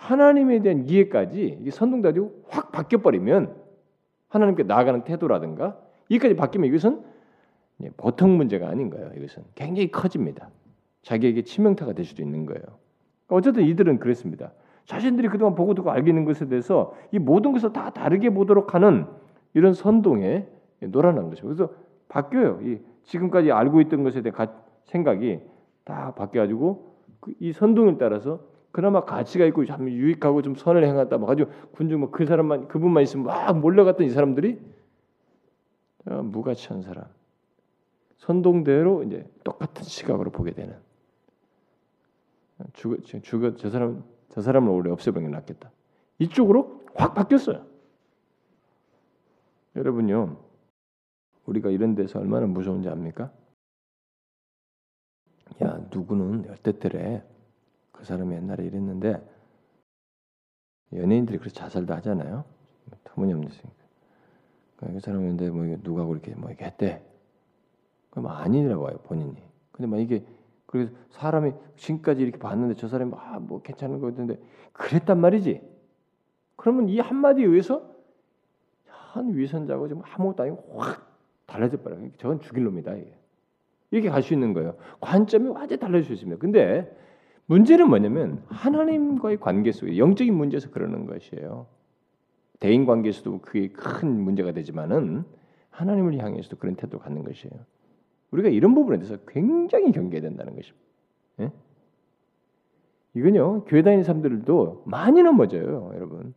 [0.02, 3.56] 하나님에 대한 이해까지 선동되고 확 바뀌어 버리면
[4.30, 5.78] 하나님께 나아가는 태도라든가
[6.10, 7.04] 이까지 바뀌면 이것은
[7.98, 9.12] 보통 문제가 아닌 거예요.
[9.16, 10.50] 이것은 굉장히 커집니다.
[11.04, 12.64] 자기에게 치명타가 될 수도 있는 거예요.
[13.28, 14.54] 어쨌든 이들은 그랬습니다.
[14.86, 19.06] 자신들이 그동안 보고 듣고 알고 있는 것에 대해서 이 모든 것을 다 다르게 보도록 하는
[19.54, 20.48] 이런 선동에
[20.80, 21.46] 놀아난 것이죠.
[21.46, 21.70] 그래서
[22.10, 22.60] 바뀌어요.
[22.64, 24.48] 이 지금까지 알고 있던 것에 대한
[24.86, 25.42] 생각이
[25.84, 31.48] 다 바뀌어가지고 그이 선동을 따라서 그나마 가치가 있고 참 유익하고 좀 선을 행했다 막 아주
[31.74, 34.60] 군중 뭐 그 사람만 그분만 있으면 막 몰려갔던 이 사람들이
[36.06, 37.06] 무가치한 사람
[38.18, 40.78] 선동대로 이제 똑같은 시각으로 보게 되는
[42.74, 45.72] 죽어 죽어 저 사람 저 사람을 오래 없애버리는 게 낫겠다.
[46.20, 47.66] 이쪽으로 확 바뀌었어요.
[49.76, 50.38] 여러분요,
[51.46, 53.32] 우리가 이런 데서 얼마나 무서운지 압니까?
[55.64, 57.24] 야 누구는 열대 때래
[58.02, 59.22] 그 사람이 옛날에 이랬는데
[60.92, 62.44] 연예인들이 그렇게 자살도 하잖아요.
[63.04, 63.76] 터무니없는 짓이니까.
[64.78, 67.06] 그 사람인데 뭐 누가 그렇게 뭐 이렇게 했대.
[68.10, 69.38] 그럼 아니라고 해요 본인이.
[69.72, 70.26] 근데 막 이게
[70.66, 74.40] 그래서 사람이 지금까지 이렇게 봤는데 저 사람이 아, 뭐 괜찮은 거 같은데
[74.74, 75.62] 그랬단 말이지.
[76.56, 77.88] 그러면 이 한마디에 의해서
[78.88, 81.08] 한 위선자고 지금 아무것도 아니고 확
[81.46, 82.10] 달라져 버려요.
[82.18, 83.16] 저건 죽일 놈이다 이게.
[83.92, 84.76] 이렇게 갈 수 있는 거예요.
[85.02, 86.40] 관점이 완전히 달라질 수 있습니다.
[86.40, 86.98] 근데
[87.52, 91.68] 문제는 뭐냐면 하나님과의 관계 속에 영적인 문제에서 그러는 것이에요.
[92.62, 95.26] 대인 관계에서도 그게 큰 문제가 되지만은
[95.70, 97.54] 하나님을 향해서도 그런 태도를 갖는 것이에요.
[98.32, 100.86] 우리가 이런 부분에 대해서 굉장히 경계해야 된다는 것입니다.
[101.42, 101.52] 예?
[103.16, 106.34] 이건요 교회 다니는 사람들도 많이 넘어져요, 여러분.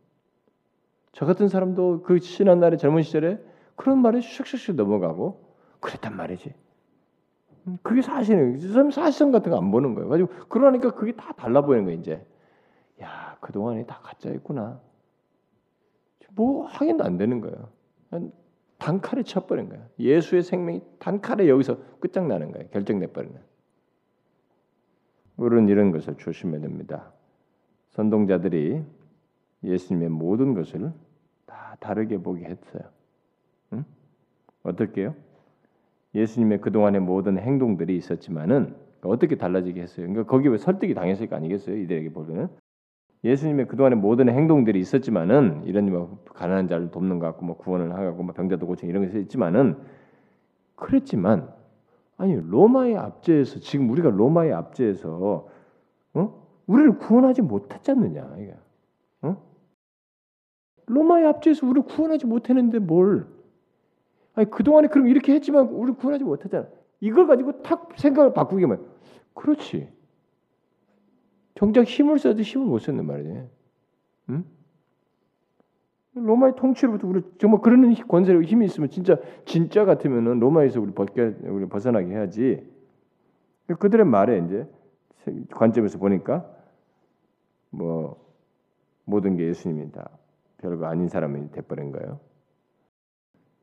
[1.13, 3.39] 저 같은 사람도 그 신한 날의 젊은 시절에
[3.77, 6.53] 그런 말에 슉슉슉 넘어가고 그랬단 말이지.
[7.67, 8.59] 음, 그게 사실은
[8.91, 10.09] 사실성 같은 거 안 보는 거예요.
[10.09, 12.25] 가지고 그러니까 그게 다 달라 보이는 거예요, 이제.
[13.01, 14.79] 야, 그동안에 다 가짜였구나.
[16.35, 17.69] 뭐 확인도 안 되는 거예요.
[18.77, 19.87] 단칼에 쳐버린 거야.
[19.99, 22.67] 예수의 생명이 단칼에 여기서 끝장나는 거예요.
[22.69, 23.39] 결정돼 버리는.
[25.37, 27.11] 우리는 이런 것을 조심해야 됩니다.
[27.91, 28.83] 선동자들이
[29.63, 30.91] 예수님의 모든 것을
[31.45, 32.83] 다 다르게 보게 했어요.
[33.73, 33.85] 응?
[34.63, 35.15] 어떻게요?
[36.15, 40.07] 예수님의 그동안의 모든 행동들이 있었지만은 어떻게 달라지게 했어요?
[40.07, 41.77] 그러니까 거기에 왜 설득이 당했을 거 아니겠어요?
[41.77, 42.47] 이들에게 보면은
[43.23, 48.23] 예수님의 그동안의 모든 행동들이 있었지만은 이런 뭐 가난한 자를 돕는 것 같고 뭐 구원을 하고
[48.23, 49.77] 뭐 병자도 고쳐 이런 것이 있지만은
[50.75, 51.49] 그랬지만
[52.17, 55.49] 아니 로마의 압제에서 지금 우리가 로마의 압제에서
[56.13, 56.45] 어?
[56.67, 58.55] 우리를 구원하지 못했지 않느냐 이게
[59.21, 59.37] 어?
[60.85, 63.27] 로마의 압제에서 우리를 구원하지 못했는데 뭘
[64.35, 66.67] 아니 그동안에 그럼 이렇게 했지만 우리를 구원하지 못했잖아
[66.99, 68.85] 이걸 가지고 탁 생각을 바꾸기만
[69.33, 69.89] 그렇지
[71.55, 73.47] 정작 힘을 써도 힘을 못 썼는 말이에요.
[74.29, 74.43] 응?
[76.13, 81.65] 로마의 통치로부터 우리 정말 그런 권세력 힘이 있으면 진짜 진짜 같으면은 로마에서 우리 벗게 우리
[81.67, 82.65] 벗어나게 해야지.
[83.79, 84.67] 그들의 말에 이제
[85.51, 86.49] 관점에서 보니까
[87.69, 88.23] 뭐
[89.05, 90.09] 모든 게 예수님이 다
[90.57, 92.19] 별거 아닌 사람이 돼버린 거예요.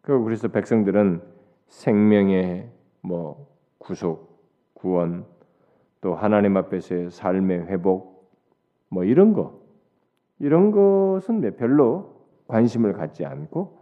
[0.02, 1.22] 그래서 백성들은
[1.68, 2.68] 생명의
[3.00, 3.46] 뭐
[3.78, 4.40] 구속,
[4.74, 5.24] 구원,
[6.00, 8.32] 또 하나님 앞에서의 삶의 회복
[8.88, 9.60] 뭐 이런 거
[10.38, 12.16] 이런 것은 별로
[12.48, 13.80] 관심을 갖지 않고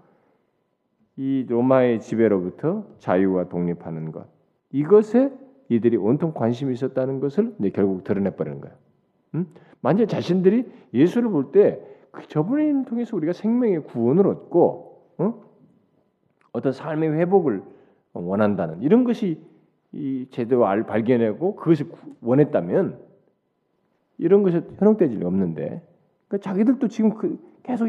[1.16, 4.26] 이 로마의 지배로부터 자유와 독립하는 것
[4.70, 5.32] 이것에
[5.68, 8.76] 이들이 온통 관심이 있었다는 것을 결국 드러내 버리는 거예요.
[9.34, 9.46] 음?
[9.80, 11.80] 만약 자신들이 예수를 볼때
[12.10, 15.49] 그 저분을 통해서 우리가 생명의 구원을 얻고 어?
[16.52, 17.62] 어떤 삶의 회복을
[18.12, 19.40] 원한다는 이런 것이
[19.92, 23.00] 이 제대로 알 발견하고 그것을 원했다면
[24.18, 25.82] 이런 것이 현혹될 리 없는데
[26.28, 27.88] 그러니까 자기들도 지금 그 계속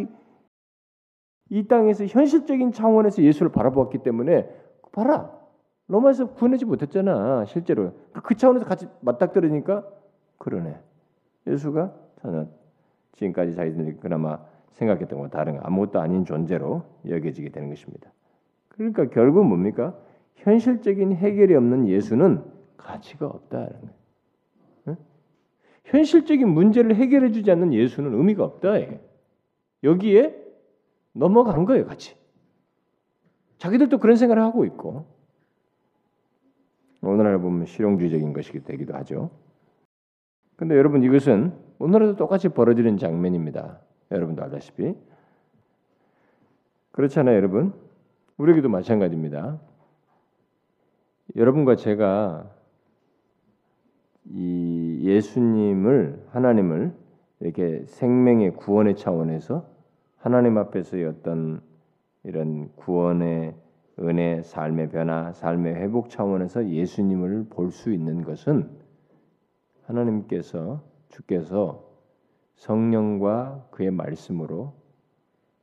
[1.49, 4.49] 이 땅에서 현실적인 차원에서 예수를 바라보았기 때문에
[4.91, 5.31] 봐라.
[5.87, 7.93] 로마에서 구원하지 못했잖아 실제로.
[8.23, 9.85] 그 차원에서 같이 맞닥뜨리니까
[10.37, 10.79] 그러네.
[11.47, 12.47] 예수가 전혀
[13.13, 14.39] 지금까지 자기들이 그나마
[14.71, 18.09] 생각했던 것과 다른 아무것도 아닌 존재로 여겨지게 되는 것입니다.
[18.81, 19.95] 그러니까 결국 뭡니까?
[20.37, 22.43] 현실적인 해결이 없는 예수는
[22.77, 23.93] 가치가 없다는 거예요.
[24.87, 24.95] 응?
[25.85, 28.69] 현실적인 문제를 해결해 주지 않는 예수는 의미가 없다.
[29.83, 30.35] 여기에
[31.13, 32.15] 넘어간 거예요, 같이.
[33.59, 35.05] 자기들도 그런 생각을 하고 있고
[37.01, 39.29] 오늘날 보면 실용주의적인 것이 되기도 하죠.
[40.55, 43.79] 근데 여러분 이것은 오늘날도 똑같이 벌어지는 장면입니다.
[44.09, 44.95] 여러분도 알다시피
[46.91, 47.73] 그렇잖아요, 여러분.
[48.41, 49.61] 우리에게도 마찬가지입니다.
[51.35, 52.49] 여러분과 제가
[54.25, 56.91] 이 예수님을 하나님을
[57.39, 59.69] 이렇게 생명의 구원의 차원에서
[60.17, 61.61] 하나님 앞에서의 어떤
[62.23, 63.55] 이런 구원의
[63.99, 68.71] 은혜, 삶의 변화, 삶의 회복 차원에서 예수님을 볼 수 있는 것은
[69.83, 71.87] 하나님께서 주께서
[72.55, 74.80] 성령과 그의 말씀으로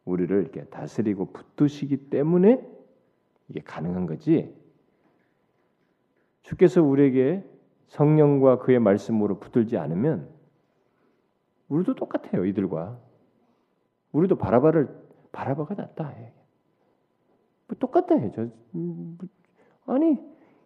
[0.09, 2.67] 우리를 이렇게 다스리고 붙드시기 때문에
[3.49, 4.55] 이게 가능한 거지.
[6.43, 7.45] 주께서 우리에게
[7.89, 10.29] 성령과 그의 말씀으로 붙들지 않으면
[11.69, 12.99] 우리도 똑같아요 이들과
[14.13, 14.89] 우리도 바라바를
[15.33, 16.15] 바라바가 낫다
[17.67, 18.31] 뭐 똑같다 해.
[18.35, 19.19] 저 음,
[19.87, 20.19] 아니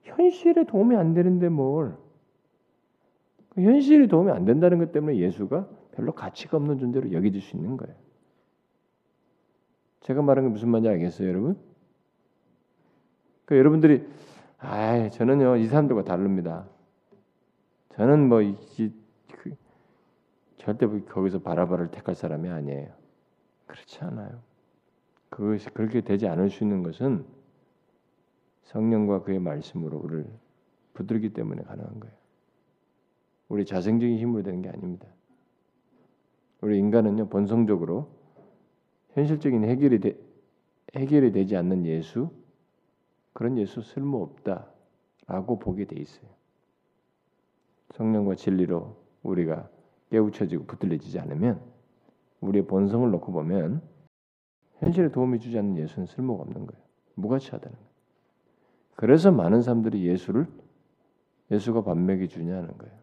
[0.02, 1.96] 현실에 도움이 안 되는데 뭘
[3.56, 7.94] 현실이 도움이 안 된다는 것 때문에 예수가 별로 가치가 없는 존재로 여겨질 수 있는 거예요.
[10.02, 11.58] 제가 말한 게 무슨 말인지 알겠어요, 여러분?
[13.44, 14.06] 그 여러분들이
[14.58, 16.66] 아, 저는요 이 사람들과 다릅니다.
[17.90, 18.56] 저는 뭐 이,
[19.32, 19.54] 그,
[20.56, 22.92] 절대 거기서 바라바를 택할 사람이 아니에요.
[23.66, 24.40] 그렇지 않아요.
[25.28, 27.24] 그것이 그렇게 되지 않을 수 있는 것은
[28.64, 30.26] 성령과 그의 말씀으로 우리를
[30.94, 32.14] 붙들기 때문에 가능한 거예요.
[33.48, 35.06] 우리 자생적인 힘으로 되는 게 아닙니다.
[36.60, 38.08] 우리 인간은요 본성적으로
[39.14, 40.16] 현실적인 해결이 되,
[40.96, 42.30] 해결이 되지 않는 예수
[43.32, 46.28] 그런 예수 쓸모 없다라고 보게 돼 있어요.
[47.94, 49.68] 성령과 진리로 우리가
[50.10, 51.60] 깨우쳐지고 붙들려지지 않으면
[52.40, 53.82] 우리의 본성을 놓고 보면
[54.78, 56.82] 현실에 도움이 주지 않는 예수는 쓸모가 없는 거예요.
[57.14, 57.92] 무가치하다는 거예요.
[58.96, 60.46] 그래서 많은 사람들이 예수를
[61.50, 62.94] 예수가 반맥이 주냐는 거예요.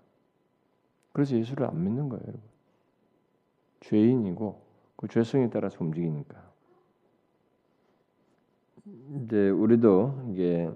[1.13, 2.41] 그래서 예수를 안 믿는 거예요, 여러분.
[3.82, 4.69] 죄인이고
[5.00, 6.36] 그 죄성에 따라서 움직이니까.
[9.16, 10.70] 이제 우리도 이게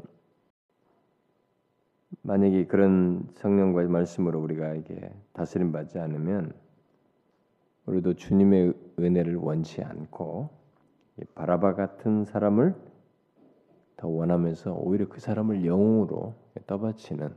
[2.22, 6.54] 만약에 그런 성령과의 말씀으로 우리가 이게 다스림 받지 않으면
[7.86, 10.50] 우리도 주님의 은혜를 원치 않고
[11.36, 12.76] 바라바 같은 사람을
[13.98, 16.34] 더 원하면서 오히려 그 사람을 영웅으로
[16.66, 17.36] 떠받치는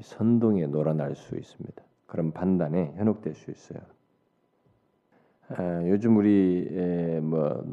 [0.00, 1.82] 선동에 놀아날 수 있습니다.
[2.06, 3.97] 그런 판단에 현혹될 수 있어요.
[5.50, 6.68] 아, 요즘 우리
[7.22, 7.64] 뭐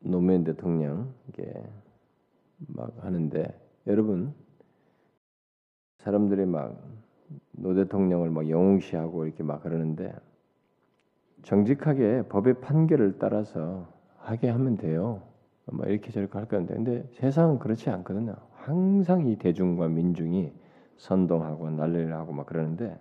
[0.00, 1.52] 노무현 대통령 이게
[2.68, 4.34] 막 하는데 여러분
[5.98, 7.00] 사람들이 막
[7.52, 10.12] 노 대통령을 막 영웅시하고 이렇게 막 그러는데
[11.42, 13.88] 정직하게 법의 판결을 따라서
[14.18, 15.22] 하게 하면 돼요.
[15.66, 18.34] 뭐 이렇게 저렇게 할 건데 근데 세상은 그렇지 않거든요.
[18.54, 20.52] 항상 이 대중과 민중이
[20.96, 22.98] 선동하고 난리를 하고 막 그러는데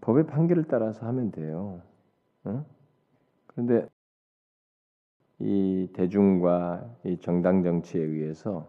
[0.00, 1.82] 법의 판결을 따라서 하면 돼요.
[2.46, 2.64] 응?
[3.46, 3.88] 그런데
[5.38, 8.66] 이 대중과 이 정당 정치에 의해서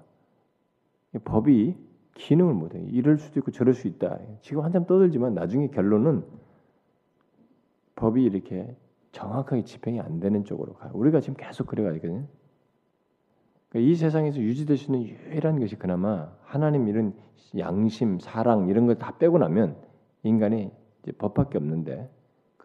[1.24, 1.76] 법이
[2.16, 2.80] 기능을 못해.
[2.90, 4.20] 이럴 수도 있고 저럴 수 있다.
[4.42, 6.24] 지금 한참 떠들지만 나중에 결론은
[7.96, 8.76] 법이 이렇게
[9.12, 10.92] 정확하게 집행이 안 되는 쪽으로 가요.
[10.94, 12.28] 우리가 지금 계속 그래가거든요.
[13.70, 17.14] 그러니까 이 세상에서 유지될 수 있는 유일한 것이 그나마 하나님 이런
[17.58, 19.78] 양심, 사랑 이런 걸 다 빼고 나면
[20.24, 20.72] 인간이
[21.18, 22.10] 법밖에 없는데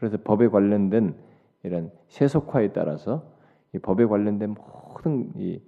[0.01, 1.15] 그래서 법에 관련된
[1.63, 3.23] 이런 세속화에 따라서
[3.75, 5.61] 이 법에 관련된 모든 이,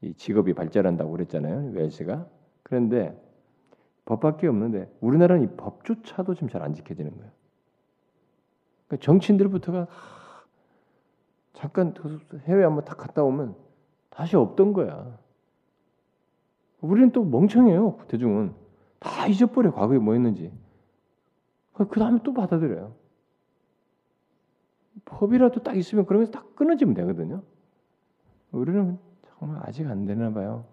[0.00, 1.72] 이 직업이 발전한다고 그랬잖아요.
[1.72, 2.26] 웰스가
[2.62, 3.20] 그런데
[4.04, 7.30] 법밖에 없는데 우리나라는 이 법조차도 지금 잘 안 지켜지는 거예요.
[8.86, 9.88] 그러니까 정치인들부터가
[11.54, 11.94] 잠깐
[12.46, 13.56] 해외 한번 딱 갔다 오면
[14.10, 15.18] 다시 없던 거야.
[16.80, 17.98] 우리는 또 멍청해요.
[18.06, 18.54] 대중은
[19.00, 20.52] 다 잊어버려 과거에 뭐 했는지.
[21.72, 23.03] 그 다음에 또 받아들여요.
[25.04, 27.42] 법이라도 딱 있으면 그런 게딱 끊어지면 되거든요.
[28.52, 28.98] 우리는
[29.38, 30.64] 정말 아직 안 되나 봐요.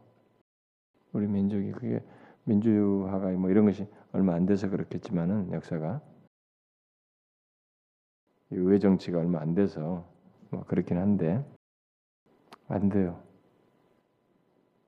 [1.13, 2.04] 우리 민족이 그게
[2.46, 6.02] 민주화가 뭐 이런 것이 얼마 안 돼서 그렇겠지만은 역사가
[8.52, 10.06] 의회 정치가 얼마 안 돼서
[10.50, 11.44] 뭐 그렇긴 한데
[12.67, 13.22] 안 돼요.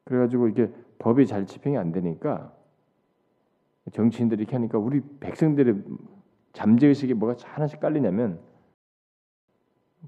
[0.06, 2.54] 그래가지고 이게 법이 잘 집행이 안 되니까
[3.92, 5.84] 정치인들이 이렇게 하니까 우리 백성들의
[6.54, 8.40] 잠재의식이 뭐가 하나씩 깔리냐면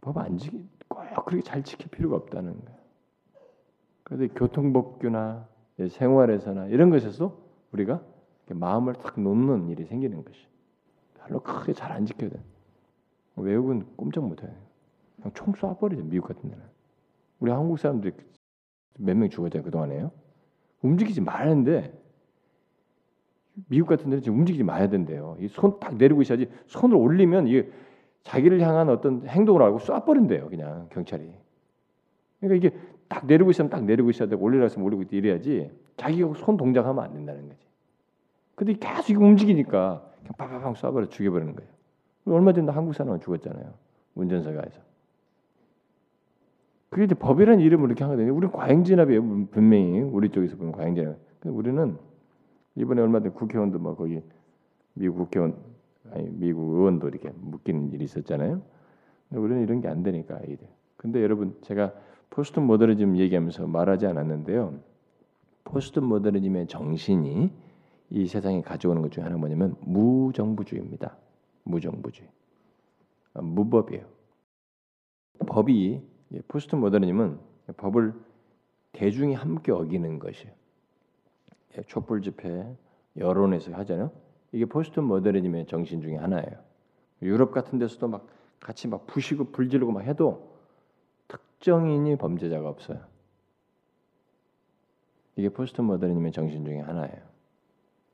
[0.01, 2.79] 법 안 지키 꼭 그렇게 잘 지킬 필요가 없다는 거예요.
[4.03, 5.47] 그래서 교통법규나
[5.89, 7.37] 생활에서나 이런 것에서
[7.71, 8.01] 우리가
[8.49, 10.47] 마음을 탁 놓는 일이 생기는 것이
[11.19, 12.39] 별로 크게 잘 안 지켜야 돼.
[13.35, 14.47] 외국은 꼼짝 못해.
[15.17, 16.63] 그냥 총 쏴버리죠 미국 같은 데는.
[17.39, 18.15] 우리 한국 사람들이
[18.97, 20.11] 몇 명 죽었잖아요 그 동안에요.
[20.83, 21.99] 움직이지 말는데
[23.67, 25.35] 미국 같은 데는 지금 움직이지 마야 된대요.
[25.39, 27.71] 이 손 딱 내리고 있어야지 손을 올리면 이게
[28.25, 31.31] 자기를 향한 어떤 행동을 알고 쏴버린대요 그냥 경찰이.
[32.39, 36.57] 그러니까 이게 딱 내리고 있으면 딱 내리고 있어야 되고 올리라 했으면 올리고 이래야지 자기가 손
[36.57, 37.65] 동작하면 안 된다는 거지.
[38.55, 41.69] 근데 계속 이거 움직이니까 그냥 빠바방 쏴버려 죽여버리는 거예요.
[42.27, 43.73] 얼마 전에 한국 사람은 죽었잖아요.
[44.15, 44.81] 운전석에서.
[46.89, 48.33] 그게 이제 법이라는 이름으로 이렇게 하거든요.
[48.33, 49.47] 우리는 과잉진압이에요.
[49.51, 51.15] 분명히 우리 쪽에서 보면 과잉진압.
[51.39, 51.97] 근데 우리는
[52.75, 54.21] 이번에 얼마 전에 국회의원도 막 거기
[54.93, 55.74] 미국 국회의원
[56.29, 58.61] 미국 의원도 이렇게 묶이는 일이 있었잖아요.
[59.31, 60.57] 우리는 이런 게 안 되니까 이래.
[60.97, 61.93] 근데 여러분 제가
[62.29, 64.79] 포스트 모더니즘 얘기하면서 말하지 않았는데요.
[65.63, 67.51] 포스트 모더니즘의 정신이
[68.11, 71.17] 이 세상에 가져오는 것 중에 하나 뭐냐면 무정부주의입니다.
[71.63, 72.29] 무정부주의.
[73.33, 74.05] 아, 무법이에요.
[75.47, 76.01] 법이
[76.33, 77.39] 예, 포스트 모더니즘은
[77.77, 78.13] 법을
[78.93, 80.53] 대중이 함께 어기는 것이에요.
[81.77, 82.75] 예, 촛불 집회
[83.17, 84.11] 여론에서 하잖아요.
[84.51, 86.63] 이게 포스트 모더니즘의 정신 중에 하나예요.
[87.21, 88.27] 유럽 같은 데서도 막
[88.59, 90.55] 같이 막 부시고 불지르고 막 해도
[91.27, 93.01] 특정인이 범죄자가 없어요.
[95.35, 97.21] 이게 포스트 모더니즘의 정신 중에 하나예요.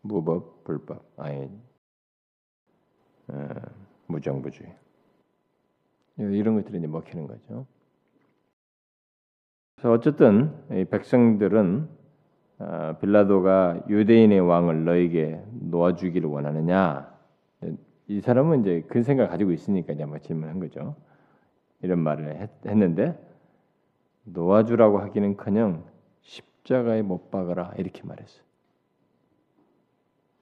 [0.02, 1.50] 무법, 불법, 아예
[3.28, 3.50] 어,
[4.08, 4.76] 무정부주의
[6.18, 7.66] 이런 것들이 이제 먹히는 거죠.
[9.76, 12.01] 그래서 어쨌든 이 백성들은 어,
[13.00, 17.12] 빌라도가 유대인의 왕을 너에게 놓아주기를 원하느냐?
[18.08, 20.96] 이 사람은 이제 그 생각 가지고 있으니까 이제 아마 질문한 거죠.
[21.82, 23.18] 이런 말을 했, 했는데
[24.26, 25.86] 놓아주라고 하기는커녕
[26.22, 28.44] 십자가에 못 박아라 이렇게 말했어요.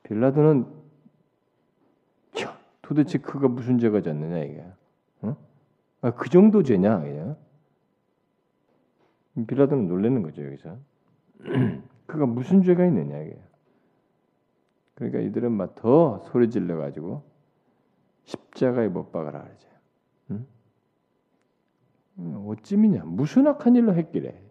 [0.04, 0.66] 빌라도는
[2.42, 4.66] 야, 도대체 그가 무슨 죄가 졌느냐 이게?
[5.22, 5.38] 어?
[6.02, 7.38] 아, 그 정도 죄냐 그냥?
[9.48, 10.78] 빌라도는 놀라는 거죠 여기서.
[12.10, 13.40] 그가 무슨 죄가 있느냐 이게.
[14.96, 17.24] 그러니까 이들은 막 더 소리 질러 가지고
[18.24, 19.70] 십자가에 못 박아라 그러죠.
[20.32, 20.46] 응?
[22.48, 24.42] 어찌미냐 무슨 악한 일로 했기래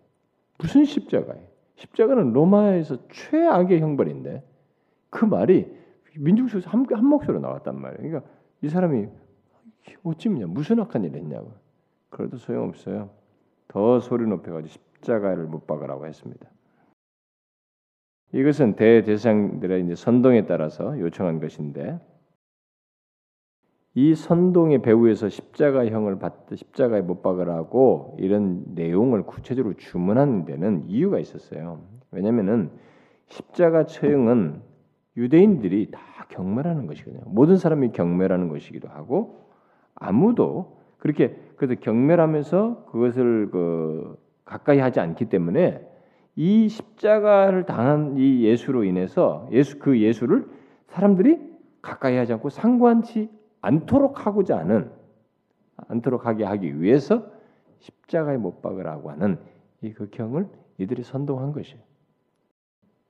[0.58, 4.42] 무슨 십자가에 십자가는 로마에서 최악의 형벌인데
[5.10, 5.76] 그 말이
[6.16, 8.02] 민중 속에서 한, 한 목소리로 나왔단 말이에요.
[8.02, 8.30] 그러니까
[8.62, 9.08] 이 사람이
[10.04, 11.52] 어찌미냐 무슨 악한 일 했냐고
[12.08, 13.10] 그래도 소용없어요.
[13.66, 16.48] 더 소리 높여가지고 십자가를 못 박으라고 했습니다.
[18.32, 21.98] 이것은 대대상들의 이제 선동에 따라서 요청한 것인데
[23.94, 31.82] 이 선동의 배후에서 십자가형을 받 십자가에 못 박으라고 이런 내용을 구체적으로 주문하는 데는 이유가 있었어요.
[32.10, 32.70] 왜냐하면은
[33.26, 34.62] 십자가 처형은
[35.16, 37.22] 유대인들이 다 경멸하는 것이거든요.
[37.26, 39.48] 모든 사람이 경멸하는 것이기도 하고
[39.94, 45.87] 아무도 그렇게 그래서 경멸하면서 그것을 그 가까이 하지 않기 때문에
[46.40, 50.48] 이 십자가를 당한 이 예수로 인해서 예수 그 예수를
[50.86, 51.36] 사람들이
[51.82, 53.28] 가까이 하지 않고 상관치
[53.60, 54.92] 않도록 하고자 하는
[55.88, 57.28] 않도록 하게 하기 위해서
[57.80, 59.40] 십자가에 못 박으라고 하는
[59.82, 61.82] 이 극형을 이들이 선동한 것이에요.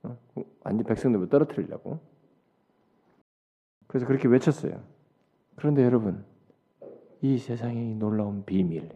[0.03, 0.17] 어?
[0.63, 1.99] 완전 백성들을 떨어뜨리려고.
[3.85, 4.81] 그래서 그렇게 외쳤어요.
[5.55, 6.25] 그런데 여러분,
[7.21, 8.89] 이 세상의 놀라운 비밀,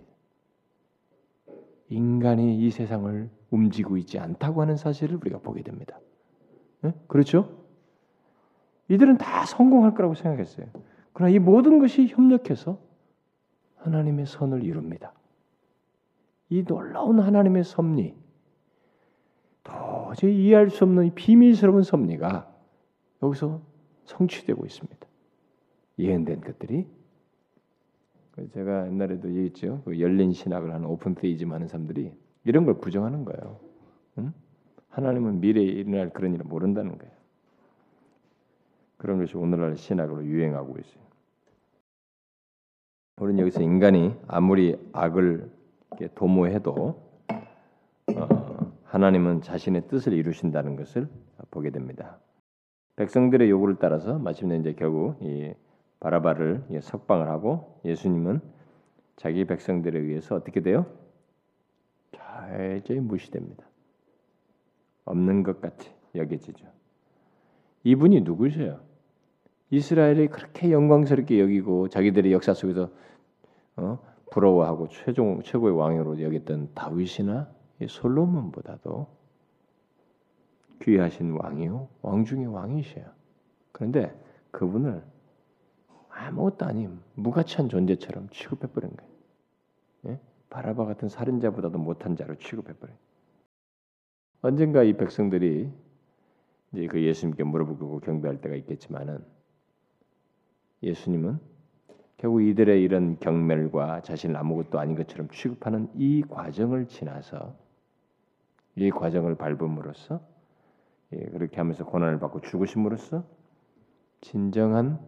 [1.90, 6.00] 인간이 이 세상을 움직이고 있지 않다고 하는 사실을 우리가 보게 됩니다.
[6.82, 6.94] 네?
[7.08, 7.64] 그렇죠?
[8.90, 10.68] 이들은 다 성공할 거라고 생각했어요.
[11.14, 12.80] 그러나 이 모든 것이 협력해서
[13.78, 15.14] 하나님의 선을 이룹니다.
[16.50, 18.16] 이 놀라운 하나님의 섭리,
[19.64, 22.52] 도저히 이해할 수 없는 비밀스러운 섭리가
[23.22, 23.62] 여기서
[24.06, 25.08] 성취되고 있습니다.
[26.00, 26.88] 예언된 것들이
[28.52, 29.84] 제가 옛날에도 얘기했죠.
[29.86, 32.12] 그 열린 신학을 하는 오픈 테이즘 하는 사람들이
[32.46, 33.60] 이런 걸 부정하는 거예요.
[34.20, 34.34] 응?
[34.90, 37.14] 하나님은 미래에 일어날 그런 일을 모른다는 거예요.
[38.98, 41.04] 그런 것이 오늘날 신학으로 유행하고 있어요.
[43.18, 45.52] 우리는 여기서 인간이 아무리 악을
[46.16, 47.02] 도모해도
[48.16, 51.08] 어, 하나님은 자신의 뜻을 이루신다는 것을
[51.52, 52.18] 보게 됩니다.
[52.96, 55.54] 백성들의 요구를 따라서 마침내 이제 결국 이
[56.00, 58.42] 바라바를 석방을 하고 예수님은
[59.16, 60.86] 자기 백성들에 의해서 어떻게 돼요?
[62.34, 63.64] 철저히 무시됩니다.
[65.06, 66.66] 없는 것 같이 여겨지죠.
[67.84, 68.80] 이분이 누구세요?
[69.70, 72.90] 이스라엘이 그렇게 영광스럽게 여기고 자기들의 역사 속에서
[73.76, 74.00] 어?
[74.32, 77.50] 부러워하고 최종 최고의 왕으로 여겼던 다윗이나
[77.88, 79.08] 솔로몬보다도
[80.82, 83.06] 귀하신 왕이요 왕 중의 왕이셔요.
[83.72, 84.14] 그런데
[84.52, 85.04] 그분을
[86.10, 89.13] 아무것도 아닌 무가치한 존재처럼 취급해버린 거예요.
[90.54, 90.56] 예?
[90.56, 92.96] 바라바 같은 살인자보다도 못한 자로 취급해버린.
[94.42, 95.72] 언젠가 이 백성들이
[96.74, 99.24] 이제 그 예수님께 물어보고 경배할 때가 있겠지만은
[100.84, 101.40] 예수님은
[102.18, 107.56] 결국 이들의 이런 경멸과 자신을 아무것도 아닌 것처럼 취급하는 이 과정을 지나서
[108.76, 110.22] 이 과정을 밟음으로써
[111.14, 113.24] 예, 그렇게 하면서 고난을 받고 죽으심으로써
[114.22, 115.00] 진정한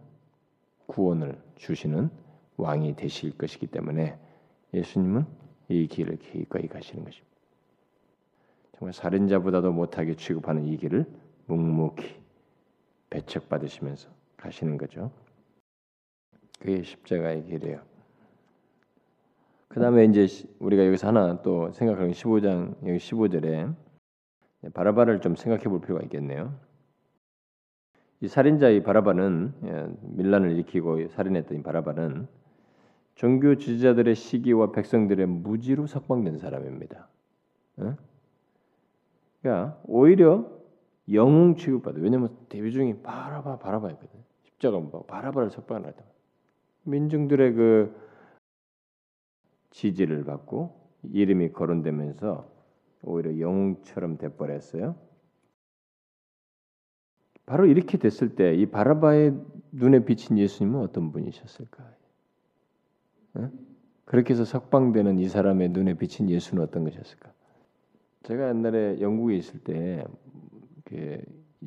[0.86, 2.10] 구원을 주시는
[2.56, 4.18] 왕이 되실 것이기 때문에
[4.76, 5.24] 예수님은
[5.68, 7.36] 이 길을 기꺼이 가시는 것입니다.
[8.78, 11.06] 정말 살인자보다도 못하게 취급하는 이 길을
[11.46, 12.20] 묵묵히
[13.10, 15.10] 배척받으시면서 가시는 거죠.
[16.58, 17.80] 그게 십자가의 길이에요.
[19.68, 20.26] 그 다음에 이제
[20.58, 23.74] 우리가 여기서 하나 또 생각하는 15장 여기 15절에
[24.74, 26.54] 바라바를 좀 생각해 볼 필요가 있겠네요.
[28.20, 32.26] 이 살인자 이 바라바는 예, 밀란을 일으키고 살인했던 이 바라바는
[33.16, 37.08] 종교 지지자들의 시기와 백성들의 무지로 석방된 사람입니다.
[39.42, 40.50] 그러니까 오히려
[41.12, 41.98] 영웅 취급받아.
[42.00, 44.20] 왜냐면 데뷔 중에 바라바 바라바였거든.
[44.44, 46.04] 십자가 뭐 바라바를 석방을 했다.
[46.84, 47.96] 민중들의 그
[49.70, 50.78] 지지를 받고
[51.12, 52.48] 이름이 거론되면서
[53.02, 54.94] 오히려 영웅처럼 돼버렸어요.
[57.46, 59.40] 바로 이렇게 됐을 때 이 바라바의
[59.72, 61.82] 눈에 비친 예수님은 어떤 분이셨을까?
[61.82, 61.95] 네?
[64.04, 67.32] 그렇게 해서 석방되는 이 사람의 눈에 비친 예수는 어떤 것이었을까?
[68.24, 70.04] 제가 옛날에 영국에 있을 때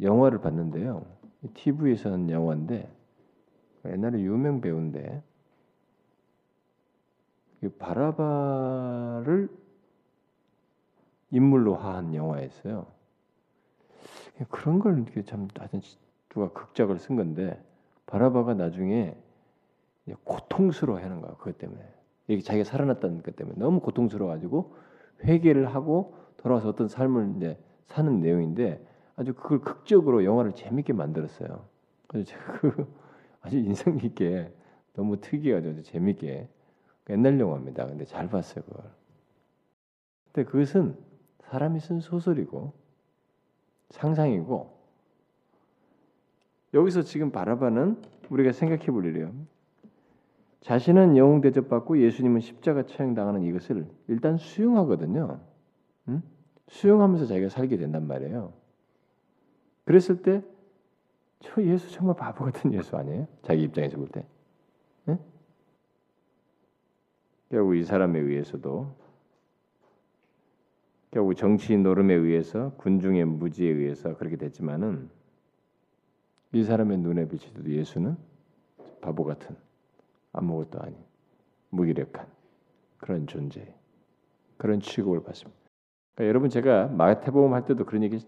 [0.02, 1.06] 영화를 봤는데요.
[1.54, 2.90] TV에서 한 영화인데
[3.86, 5.24] 옛날에 유명 배우인데
[7.78, 9.50] 바라바를
[11.32, 12.88] 인물로 한 영화였어요.
[14.50, 15.48] 그런 걸 이렇게 참
[16.30, 17.62] 누가 극작을 쓴 건데
[18.06, 19.16] 바라바가 나중에
[20.24, 21.82] 고통스러워하는 거야 그것 때문에
[22.28, 24.76] 이게 자기가 살아났다는 것 때문에 너무 고통스러워가지고
[25.24, 28.86] 회개를 하고 돌아와서 어떤 삶을 이제 사는 내용인데
[29.16, 31.66] 아주 그걸 극적으로 영화를 재밌게 만들었어요.
[32.08, 32.94] 그래서 그
[33.42, 34.54] 아주 인상 깊게
[34.94, 36.48] 너무 특이하죠, 재밌게
[37.10, 37.88] 옛날 영화입니다.
[37.88, 38.86] 근데 잘 봤어요 그걸.
[40.32, 40.96] 근데 그것은
[41.40, 42.74] 사람이 쓴 소설이고
[43.90, 44.78] 상상이고
[46.74, 49.34] 여기서 지금 바라바는 우리가 생각해 볼 일이에요.
[50.62, 55.40] 자신은 영웅 대접받고 예수님은 십자가 처형당하는 이것을 일단 수용하거든요.
[56.10, 56.22] 응?
[56.68, 58.54] 수용하면서 자기가 살게 된단 말이에요.
[59.86, 60.44] 그랬을 때
[61.40, 63.28] 저 예수 정말 바보 같은 예수 아니에요?
[63.44, 64.26] 자기 입장에서 볼 때.
[65.08, 65.18] 응?
[67.50, 68.94] 결국 이 사람에 의해서도
[71.12, 75.10] 결국 정치 노름에 의해서 군중의 무지에 의해서 그렇게 됐지만은
[76.52, 78.18] 이 사람의 눈에 비치도 예수는
[79.02, 79.56] 바보 같은
[80.34, 80.98] 아무것도 아닌
[81.70, 82.28] 무기력한
[82.98, 83.74] 그런 존재
[84.58, 85.60] 그런 취급을 받습니다.
[86.16, 88.20] 그러니까 여러분 제가 마태복음 할 때도 그런 얘기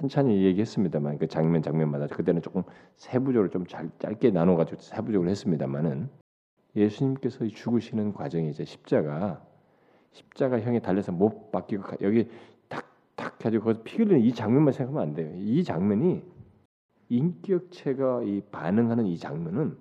[0.00, 2.62] 천천히 얘기했습니다만 그 장면 장면마다 그때는 조금
[2.96, 6.08] 세부적으로 좀 잘, 짧게 나눠가지고 세부적으로 했습니다만은
[6.76, 9.44] 예수님께서 죽으시는 과정이 이제 십자가
[10.12, 12.28] 십자가형에 달려서 못 박히고 여기
[12.68, 15.32] 탁탁 가지고 거기서 피 흘리는 이 장면만 생각하면 안 돼요.
[15.36, 16.22] 이 장면이
[17.08, 19.76] 인격체가 이 반응하는 이 장면은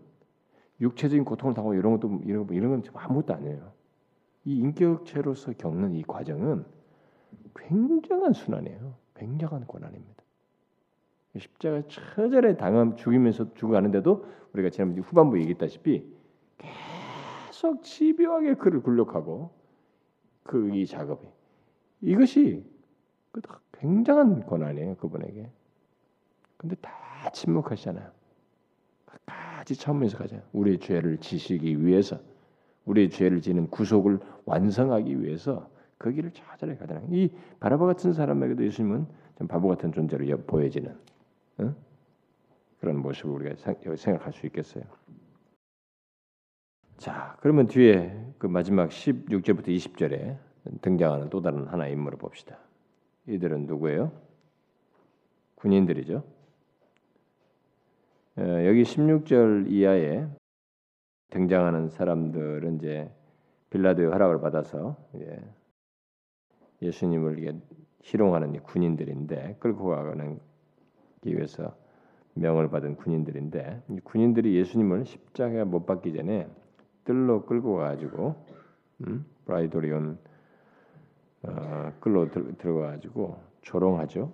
[0.82, 3.72] 육체적인 고통을 당하고 이런 것도 이런 거 이런 건 아무것도 아니에요.
[4.46, 6.66] 이 인격체로서 겪는 이 과정은
[7.56, 8.96] 굉장한 순환이에요.
[9.16, 10.24] 굉장한 고난입니다.
[11.38, 16.12] 십자가 처절에 당함 죽이면서 죽어가는데도 우리가 지난번 후반부 얘기했다시피
[16.58, 19.52] 계속 집요하게 그를 굴욕하고
[20.44, 21.28] 그 이 작업이
[22.02, 22.66] 이것이
[23.32, 23.42] 그
[23.74, 25.52] 굉장한 고난이에요 그분에게.
[26.58, 28.17] 근데 다 침묵하시잖아요.
[29.58, 30.46] 끝까지 참으면서 가잖아요.
[30.54, 32.20] 우리의 죄를 지시기 위해서,
[32.86, 37.08] 우리의 죄를 지는 구속을 완성하기 위해서 그 길을 찾아내 가잖아요.
[37.12, 40.96] 이 바라바 같은 사람에게도 예수님은 좀 바보 같은 존재로 보여지는
[41.62, 41.76] 응?
[42.80, 44.84] 그런 모습을 우리가 생각할 수 있겠어요.
[46.98, 50.38] 자, 그러면 뒤에 그 마지막 16절부터 20절에
[50.82, 52.58] 등장하는 또 다른 하나의 인물을 봅시다.
[53.28, 54.12] 이들은 누구예요?
[55.56, 56.37] 군인들이죠.
[58.38, 60.28] 여기 16절 이하에
[61.32, 63.12] 등장하는 사람들은 이제
[63.72, 67.56] 빌라도의 허락을 받아서 예 수님을 이게
[68.04, 70.40] 희롱하는 군인들인데 끌고 가는
[71.24, 71.76] 위해서
[72.36, 76.48] 명을 받은 군인들인데 군인들이 예수님을 십자가에 못 박기 전에
[77.06, 78.36] 뜰로 끌고 가지고
[79.02, 79.26] 음?
[79.46, 80.20] 브라이도리온
[81.44, 84.32] 어, 끌로 들, 들어가지고 조롱하죠.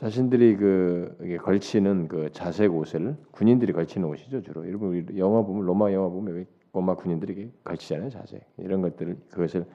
[0.00, 4.66] 자신들이 그 걸치는 그 자색 옷을 군인들이 걸치는 옷이죠 주로.
[4.66, 9.66] 여러분 영화 보면 로마 영화 보면 여기 로마 군인들이 걸치잖아요 자색 이런 것들을 그것을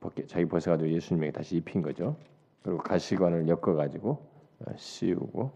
[0.00, 2.16] 벗게, 자기 벗어가지고 예수님에게 다시 입힌 거죠.
[2.62, 4.10] 그리고 가시관을 엮어가지고
[4.60, 5.52] 어, 씌우고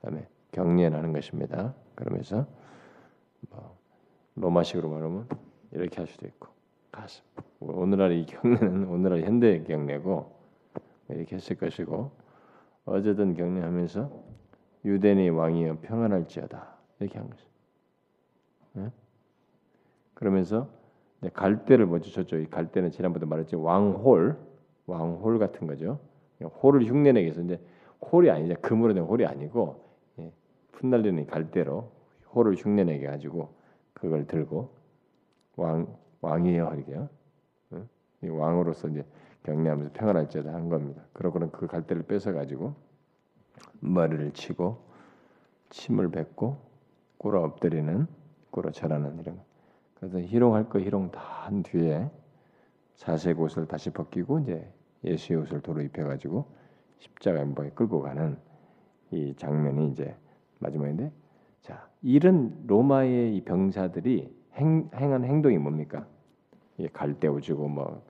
[0.00, 1.72] 그다음에 경례하는 것입니다.
[1.94, 2.48] 그러면서
[3.48, 3.78] 뭐
[4.34, 5.28] 로마식으로 말하면
[5.70, 6.48] 이렇게 할 수도 있고
[6.90, 7.22] 가슴.
[7.60, 10.36] 오늘날 이 경례는 오늘날 현대 경례고
[11.10, 12.10] 이렇게 했을 것이고
[12.88, 14.10] 어제든 경례하면서
[14.84, 17.44] 유대인의 왕이여 평안할지어다 이렇게 한 거죠.
[18.72, 18.90] 네?
[20.14, 20.68] 그러면서
[21.32, 22.38] 갈대를 먼저 쳤죠.
[22.38, 24.36] 이 갈대는 지난번에 말했지 왕홀,
[24.86, 25.98] 왕홀 같은 거죠.
[26.40, 27.60] 홀을 흉내내기 위해서 이제
[28.00, 28.54] 홀이 아니죠.
[28.60, 29.84] 금으로 된 홀이 아니고
[30.20, 30.32] 예,
[30.72, 31.90] 풋날리는 갈대로
[32.32, 33.54] 홀을 흉내내게 가지고
[33.92, 34.70] 그걸 들고
[35.56, 37.08] 왕 왕이에요 이게요.
[38.22, 39.04] 이 왕으로서 이제
[39.44, 41.02] 경례하면서 평안할지어다 한 겁니다.
[41.12, 42.74] 그러고는 그 갈대를 뺏어 가지고
[43.80, 44.78] 머리를 치고
[45.70, 46.58] 침을 뱉고
[47.18, 48.06] 꿇어 엎드리는
[48.50, 49.40] 꿇어 절하는 이런.
[49.94, 52.10] 그래서 희롱할 거 희롱 다 한 뒤에
[52.96, 54.70] 자색 옷을 다시 벗기고 이제
[55.02, 56.44] 예수의 옷을 도로 입혀 가지고
[56.98, 58.36] 십자가 엠버에 끌고 가는
[59.10, 60.14] 이 장면이 이제
[60.58, 61.10] 마지막인데
[61.62, 66.06] 자 이런 로마의 이 병사들이 행, 행한 행동이 뭡니까?
[66.92, 68.02] 갈대 오지고 뭐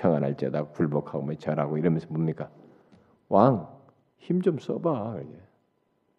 [0.00, 2.50] 평안할지어다 굴복하고 뭐 절하고 이러면서 뭡니까?
[3.28, 3.78] 왕
[4.20, 5.20] 힘 좀 써봐.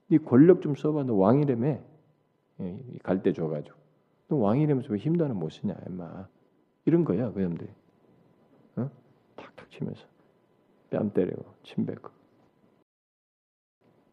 [0.08, 1.04] 네 권력 좀 써봐.
[1.04, 1.80] 너 왕이라며
[3.04, 3.78] 갈대 줘가지고.
[4.28, 6.28] 너 왕이라면서 왜 힘도 하나 못 쓰냐 임마.
[6.86, 7.70] 이런 거야 그 사람들이.
[8.78, 8.90] 어?
[9.36, 10.06] 탁탁 치면서.
[10.90, 12.10] 뺨 때리고 침 뱉고.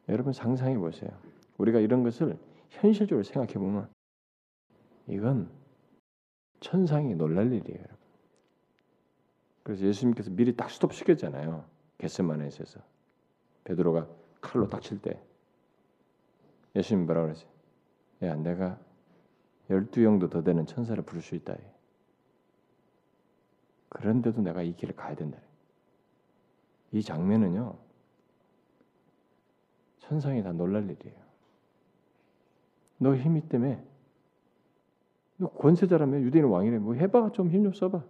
[0.09, 1.11] 여러분 상상해 보세요.
[1.59, 2.39] 우리가 이런 것을
[2.71, 3.89] 현실적으로 생각해 보면
[5.09, 5.51] 이건
[6.61, 7.85] 천상이 놀랄 일이에요.
[9.69, 11.62] 그래서 예수님께서 미리 딱 스톱 시켰잖아요.
[11.99, 12.81] 겟세마네에서
[13.64, 14.09] 베드로가
[14.41, 15.21] 칼로 딱 칠 때
[16.75, 17.51] 예수님 뭐라 그랬어요?
[18.23, 18.81] 야, 내가
[19.69, 21.55] 열두 영도 더 되는 천사를 부를 수 있다.
[23.91, 25.39] 그런데도 내가 이 길을 가야 된다.
[26.93, 27.77] 이 장면은요.
[29.99, 31.21] 천상이 다 놀랄 일이에요.
[32.97, 33.85] 너 힘이 때문에
[35.37, 38.03] 너 권세자라면 유대인 왕이래 뭐 해봐 좀 힘 좀 써봐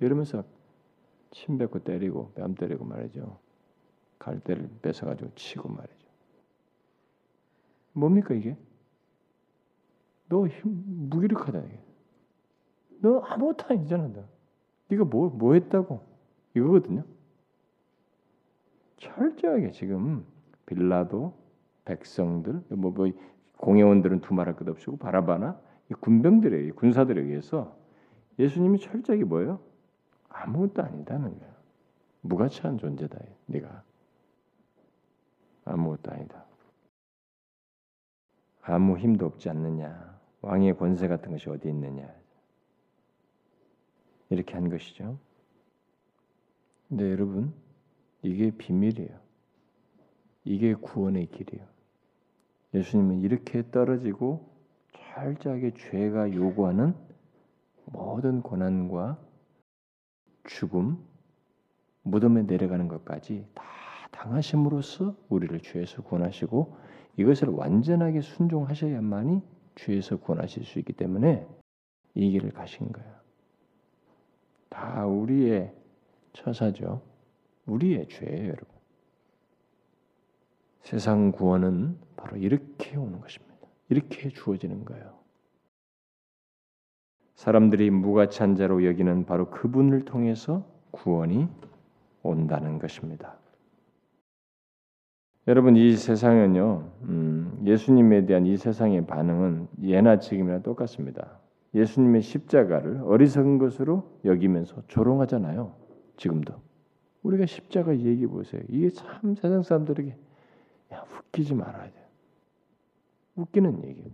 [0.00, 0.44] 이러면서
[1.32, 3.38] 침 뱉고 때리고 뺨 때리고 말이죠.
[4.18, 6.08] 갈대를 뺏어가지고 치고 말이죠.
[7.92, 8.56] 뭡니까 이게?
[10.28, 11.80] 너 힘 무기력하다 이게.
[13.00, 14.24] 너 아무것도 아니잖아 너.
[14.88, 16.00] 네가 뭐, 뭐 했다고?
[16.54, 17.04] 이거거든요.
[18.98, 20.24] 철저하게 지금
[20.66, 21.34] 빌라도
[21.84, 23.10] 백성들 뭐, 뭐
[23.56, 25.60] 공회원들은 두말할 것 없이고 바라바나
[26.00, 27.76] 군병들에 군사들에 의해서
[28.38, 29.60] 예수님이 철저하게 뭐예요?
[30.32, 31.52] 아무것도 아니다는 거예요.
[32.22, 33.18] 무가치한 존재다.
[33.46, 33.82] 네가
[35.64, 36.44] 아무것도 아니다.
[38.62, 40.20] 아무 힘도 없지 않느냐.
[40.40, 42.08] 왕의 권세 같은 것이 어디 있느냐.
[44.30, 45.18] 이렇게 한 것이죠.
[46.88, 47.52] 근데 여러분
[48.22, 49.18] 이게 비밀이에요.
[50.44, 51.66] 이게 구원의 길이에요.
[52.74, 54.48] 예수님은 이렇게 떨어지고
[54.92, 56.94] 철저하게 죄가 요구하는
[57.86, 59.18] 모든 고난과
[60.44, 60.98] 죽음,
[62.02, 63.62] 무덤에 내려가는 것까지 다
[64.10, 66.76] 당하심으로써 우리를 죄에서 구원하시고
[67.16, 69.42] 이것을 완전하게 순종하셔야만이
[69.74, 71.46] 죄에서 구원하실 수 있기 때문에
[72.14, 73.12] 이 길을 가신 거예요.
[74.68, 75.74] 다 우리의
[76.32, 77.02] 처사죠.
[77.66, 78.66] 우리의 죄예요, 여러분.
[80.82, 83.54] 세상 구원은 바로 이렇게 오는 것입니다.
[83.88, 85.21] 이렇게 주어지는 거예요.
[87.34, 91.48] 사람들이 무가찬 자로 여기는 바로 그분을 통해서 구원이
[92.22, 93.36] 온다는 것입니다.
[95.48, 101.40] 여러분 이 세상은요, 음, 예수님에 대한 이 세상의 반응은 예나 지금이나 똑같습니다.
[101.74, 105.74] 예수님의 십자가를 어리석은 것으로 여기면서 조롱하잖아요.
[106.16, 106.54] 지금도
[107.22, 108.62] 우리가 십자가 얘기 보세요.
[108.68, 110.16] 이게 참 세상 사람들에게
[110.92, 112.08] 야 웃기지 말아야 돼.
[113.36, 114.10] 웃기는 얘기예요.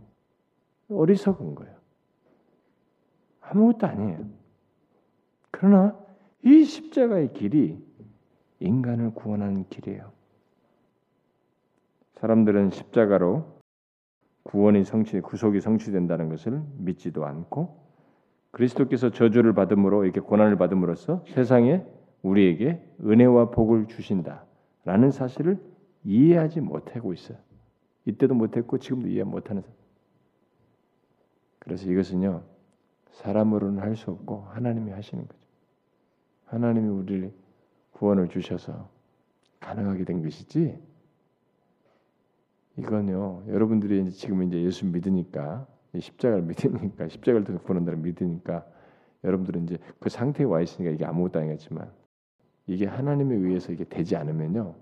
[0.90, 1.74] 어리석은 거예요.
[3.51, 4.26] 아무것도 아니에요.
[5.51, 5.99] 그러나
[6.44, 7.78] 이 십자가의 길이
[8.61, 10.11] 인간을 구원하는 길이에요.
[12.14, 13.59] 사람들은 십자가로
[14.42, 17.86] 구원이 성취, 구속이 성취된다는 것을 믿지도 않고
[18.51, 21.84] 그리스도께서 저주를 받음으로 이렇게 고난을 받음으로써 세상에
[22.22, 25.61] 우리에게 은혜와 복을 주신다라는 사실을
[26.05, 27.38] 이해하지 못하고 있어요.
[28.07, 29.76] 이때도 못했고 지금도 이해 못하는 사람.
[31.59, 32.42] 그래서 이것은요
[33.18, 35.40] 사람으로는 할 수 없고 하나님이 하시는 거죠.
[36.46, 37.32] 하나님이 우리를
[37.92, 38.88] 구원을 주셔서
[39.60, 40.78] 가능하게 된 것이지.
[42.76, 45.66] 이건요 여러분들이 이제 지금 이제 예수 믿으니까
[45.98, 48.64] 십자가를 믿으니까 십자가를 통해 구원한다를 믿으니까
[49.24, 51.90] 여러분들은 이제 그 상태에 와 있으니까 이게 아무것도 아니겠지만
[52.68, 54.76] 이게 하나님에 의해서 이게 되지 않으면요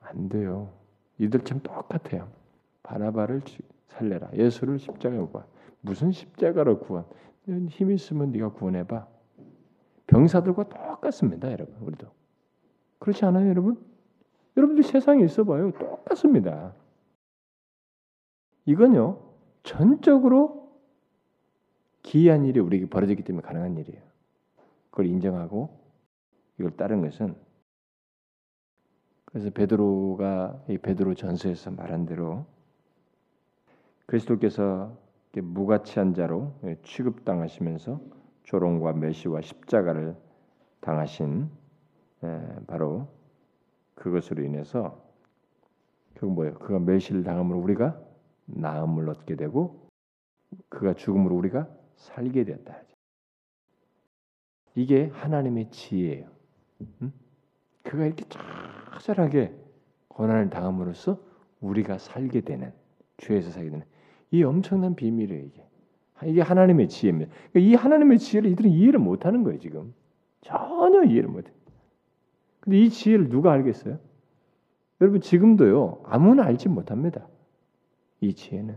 [0.00, 0.72] 안 돼요.
[1.18, 2.28] 이들처럼 똑같아요.
[2.82, 3.42] 바나바를
[3.86, 4.30] 살려라.
[4.34, 5.46] 예수를 십자가로 구한.
[5.84, 7.04] 무슨 십자가로 구한?
[7.68, 9.06] 힘 있으면 네가 구원해봐.
[10.06, 11.76] 병사들과 똑같습니다, 여러분.
[11.82, 12.08] 우리도
[12.98, 13.78] 그렇지 않아요, 여러분?
[14.56, 16.74] 여러분들 세상에 있어봐요, 똑같습니다.
[18.66, 19.20] 이건요
[19.62, 20.72] 전적으로
[22.02, 24.02] 기이한 일이 우리에게 벌어졌기 때문에 가능한 일이에요.
[24.90, 25.68] 그걸 인정하고
[26.58, 27.34] 이걸 따른 것은
[29.26, 32.46] 그래서 베드로가 이 베드로 전서에서 말한 대로
[34.06, 34.96] 그리스도께서
[35.40, 38.00] 무가치한 자로 취급당하시면서
[38.44, 40.16] 조롱과 멸시와 십자가를
[40.80, 41.50] 당하신
[42.66, 43.08] 바로
[43.94, 45.02] 그것으로 인해서
[46.14, 46.54] 그 뭐예요?
[46.54, 48.00] 그가 멸시를 당함으로 우리가
[48.46, 49.88] 나음을 얻게 되고
[50.68, 52.82] 그가 죽음으로 우리가 살게 되었다.
[54.74, 56.28] 이게 하나님의 지혜예요.
[57.02, 57.12] 응?
[57.82, 59.54] 그가 이렇게 처절하게
[60.08, 61.20] 고난을 당함으로써
[61.60, 62.72] 우리가 살게 되는
[63.16, 63.86] 죄에서 살게 되는
[64.34, 65.44] 이 엄청난 비밀이에요.
[65.44, 65.64] 이게
[66.26, 67.30] 이게 하나님의 지혜입니다.
[67.52, 69.60] 그러니까 이 하나님의 지혜를 이들은 이해를 못하는 거예요.
[69.60, 69.94] 지금
[70.40, 71.52] 전혀 이해를 못해.
[72.58, 73.98] 근데 이 지혜를 누가 알겠어요?
[75.00, 77.28] 여러분 지금도요 아무나 알지 못합니다.
[78.20, 78.76] 이 지혜는.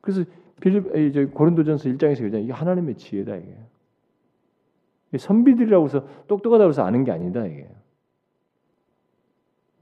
[0.00, 0.24] 그래서
[0.60, 2.44] 빌립 저 고린도전서 1장에서 그러잖아요.
[2.44, 3.58] 이게 하나님의 지혜다 이게.
[5.18, 7.68] 선비들이라고 해서 똑똑하다고 해서 아는 게 아니다 이게.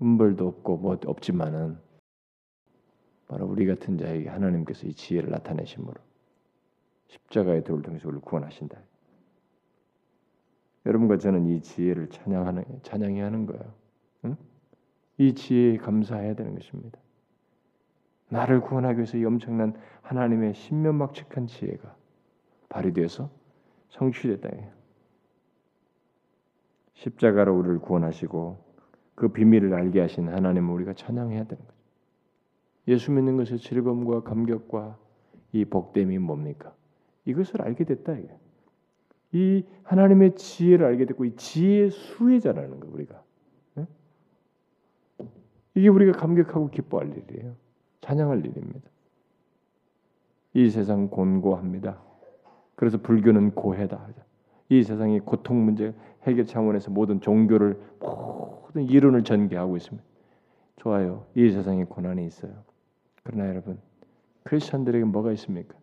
[0.01, 1.77] 음벌도 없고 뭐 없지만은
[3.29, 5.95] 바로 우리 같은 자에게 하나님께서 이 지혜를 나타내심으로
[7.09, 8.79] 십자가의 도를 통해서 우리를 구원하신다.
[10.87, 13.75] 여러분과 저는 이 지혜를 찬양하는 찬양해야 하는 거예요.
[14.27, 14.37] 응?
[15.19, 16.99] 이 지혜에 감사해야 되는 것입니다.
[18.29, 21.97] 나를 구원하기 위해서 이 엄청난 하나님의 신면막측한 지혜가
[22.69, 23.31] 발휘되어서
[23.89, 24.49] 성취됐다.
[26.95, 28.65] 십자가로 우리를 구원하시고
[29.15, 31.76] 그 비밀을 알게 하신 하나님을 우리가 찬양해야 되는 거죠.
[32.89, 34.99] 예수 믿는 것의 즐거움과 감격과
[35.53, 36.75] 이 복됨이 뭡니까?
[37.25, 38.31] 이것을 알게 됐다 이게.
[39.33, 43.23] 이 하나님의 지혜를 알게 됐고 이 지혜의 수혜자라는 거 우리가.
[43.75, 43.87] 네?
[45.75, 47.55] 이게 우리가 감격하고 기뻐할 일이에요.
[48.01, 48.89] 찬양할 일입니다.
[50.55, 52.01] 이 세상 곤고합니다.
[52.77, 54.09] 그래서 불교는 고해다.
[54.69, 60.07] 이 세상의 고통 문제 해결 차원에서 모든 종교를 모든 이론을 전개하고 있습니다.
[60.77, 61.27] 좋아요.
[61.35, 62.65] 이 세상에 고난이 있어요.
[63.27, 63.79] 그러나 여러분
[64.45, 65.77] 크리스천들에게 뭐가 있습니까?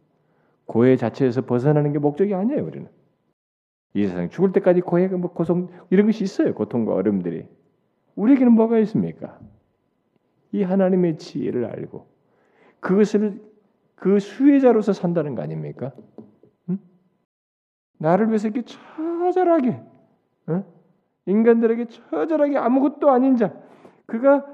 [0.66, 2.66] 고해 자체에서 벗어나는 게 목적이 아니에요.
[2.66, 2.88] 우리는
[3.94, 6.54] 이 세상 죽을 때까지 고해가 뭐 고통 이런 것이 있어요.
[6.54, 7.46] 고통과 어려움들이
[8.16, 9.40] 우리에게는 뭐가 있습니까?
[10.54, 12.08] 이 하나님의 지혜를 알고
[12.80, 13.42] 그것을
[13.96, 15.92] 그 수혜자로서 산다는 거 아닙니까?
[16.70, 16.80] 응?
[17.98, 19.82] 나를 위해서 이렇게 처절하게
[20.50, 20.64] 응?
[21.26, 23.54] 인간들에게 처절하게 아무것도 아닌 자
[24.06, 24.46] 그가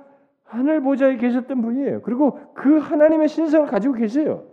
[0.50, 2.02] 하늘 보좌에 계셨던 분이에요.
[2.02, 4.48] 그리고 그 하나님의 신성을 가지고 계세요.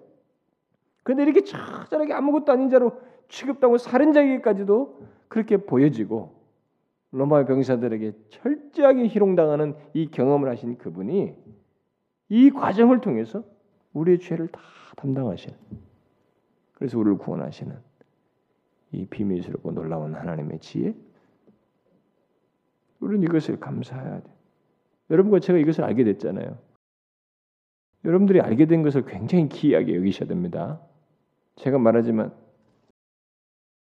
[1.03, 6.35] 그런데 이렇게 처절하게 아무것도 아닌 자로 취급당하고 살인자에게까지도 그렇게 보여지고
[7.13, 11.35] 로마의 병사들에게 철저하게 희롱당하는 이 경험을 하신 그분이
[12.29, 13.43] 이 과정을 통해서
[13.95, 14.61] 우리의 죄를 다
[14.97, 15.57] 담당하시는
[16.75, 17.75] 그래서 우리를 구원하시는
[18.93, 20.95] 이 비밀스럽고 놀라운 하나님의 지혜
[23.01, 24.36] 우리는 이것을 감사해야 돼.
[25.11, 26.59] 여러분과 제가 이것을 알게 됐잖아요.
[28.05, 30.81] 여러분들이 알게 된 것을 굉장히 기이하게 여기셔야 됩니다.
[31.57, 32.35] 제가 말하지만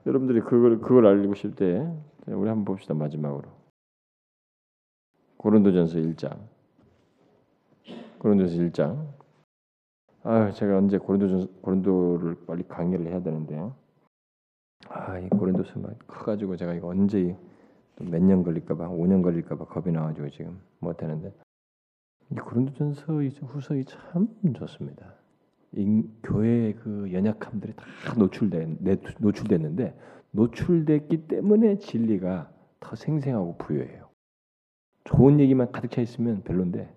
[0.05, 1.93] 여러분들이 그걸 그걸 알고 싶을 때
[2.28, 3.49] 우리 한번 봅시다 마지막으로
[5.38, 6.39] 고린도전서 1장
[8.20, 9.07] 고린도전서 1장
[10.24, 13.70] 아 제가 언제 고린도 고린도를 빨리 강의를 해야 되는데
[14.88, 17.36] 아이 고린도서만 커가지고 제가 이거 언제
[17.99, 21.33] 몇 년 걸릴까봐 5년 걸릴까봐 겁이 나가지고 지금 못 하는데
[22.31, 23.13] 이 고린도전서
[23.45, 25.13] 후서이 참 좋습니다.
[25.73, 28.79] 인, 교회의 그 연약함들이 다 노출된
[29.19, 29.97] 노출됐는데
[30.31, 34.07] 노출됐기 때문에 진리가 더 생생하고 부여해요.
[35.05, 36.93] 좋은 얘기만 가득 차 있으면 별론데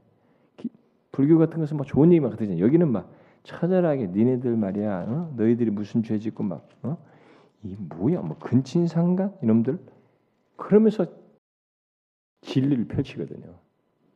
[0.57, 0.69] 기,
[1.13, 2.59] 불교 같은 것은 막 좋은 얘기만 가득 차.
[2.59, 3.13] 여기는 막
[3.45, 5.05] 처절하게 니네들 말이야.
[5.09, 5.33] 어?
[5.37, 6.99] 너희들이 무슨 죄 짓고 막 어?
[7.63, 9.79] 이 뭐야 뭐 근친상간 이놈들
[10.61, 11.07] 그러면서
[12.43, 13.59] 진리를 펼치거든요.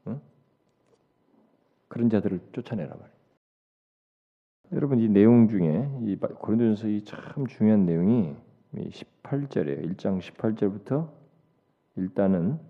[0.04, 0.20] 어?
[1.88, 3.14] 그런 자들을 쫓아내라 말이에요.
[4.72, 8.36] 여러분 이 내용 중에 이 고린도전서 이 참 중요한 내용이
[8.74, 9.96] 18절이에요.
[9.96, 11.10] 1장 18절부터
[11.96, 12.60] 일단은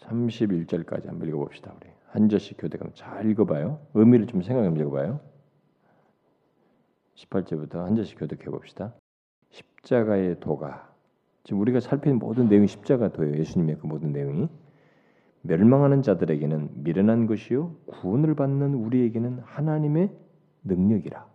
[0.00, 1.72] 31절까지 한번 읽어봅시다.
[1.76, 3.80] 우리 한 절씩 교대감 잘 읽어봐요.
[3.94, 5.20] 의미를 좀 생각해 읽어봐요.
[7.14, 8.94] 18절부터 한 절씩 교독해 봅시다.
[9.50, 10.91] 십자가의 도가
[11.44, 13.36] 지금 우리가 살피는 모든 내용이 십자가 도예요.
[13.38, 14.48] 예수님의 그 모든 내용이.
[15.42, 20.10] 멸망하는 자들에게는 미련한 것이요 구원을 받는 우리에게는 하나님의
[20.64, 21.26] 능력이라.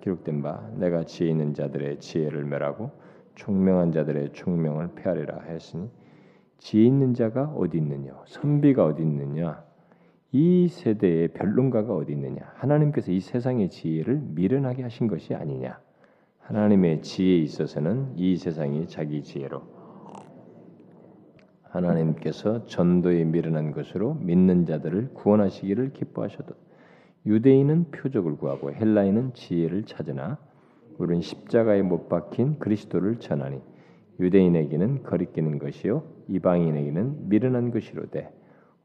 [0.00, 2.90] 기록된 바 내가 지혜 있는 자들의 지혜를 멸하고
[3.34, 5.88] 총명한 자들의 총명을 폐하리라 했으니
[6.58, 8.12] 지혜 있는 자가 어디 있느냐?
[8.26, 9.64] 선비가 어디 있느냐?
[10.32, 12.40] 이 세대의 변론가가 어디 있느냐?
[12.54, 15.78] 하나님께서 이 세상의 지혜를 미련하게 하신 것이 아니냐
[16.52, 19.62] 하나님의 지혜에 있어서는 이 세상이 자기 지혜로.
[21.62, 26.54] 하나님께서 전도에 미련한 것으로 믿는 자들을 구원하시기를 기뻐하셔도
[27.24, 30.36] 유대인은 표적을 구하고 헬라인은 지혜를 찾으나
[30.98, 33.62] 우리는 십자가에 못 박힌 그리스도를 전하니
[34.20, 38.30] 유대인에게는 거리끼는 것이요 이방인에게는 미련한 것이로되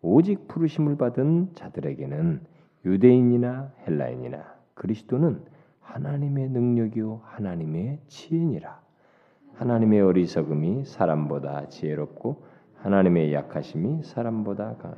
[0.01, 2.39] 오직 부르심을 받은 자들에게는
[2.85, 5.56] 유대인이나 헬라인이나 그리스도는
[5.87, 8.79] 하나님의 능력이요 하나님의 지혜니라.
[9.55, 12.43] 하나님의 어리석음이 사람보다 지혜롭고
[12.75, 14.95] 하나님의 약하심이 사람보다 강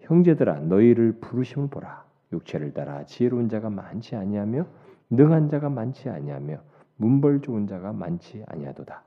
[0.00, 2.04] 형제들아 너희를 부르심을 보라.
[2.32, 4.66] 육체를 따라 지혜로운 자가 많지 아니하며
[5.10, 6.58] 능한 자가 많지 아니하며
[6.96, 9.02] 문벌 좋은 자가 많지 아니하도다.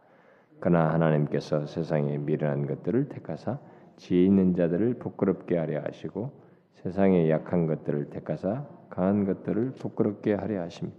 [0.59, 3.59] 그러나 하나님께서 세상에 미련한 것들을 택하사
[3.97, 6.42] 지혜 있는 자들을 부끄럽게 하려 하시고
[6.75, 10.91] 세상에 약한 것들을 택하사 강한 것들을 부끄럽게 하려 하심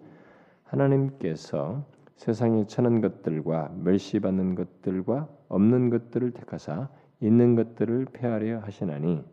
[0.65, 1.85] 하나님께서
[2.17, 6.89] 세상에 천한 것들과 멸시받는 것들과 없는 것들을 택하사
[7.21, 9.25] 있는 것들을 폐하려 하시나니.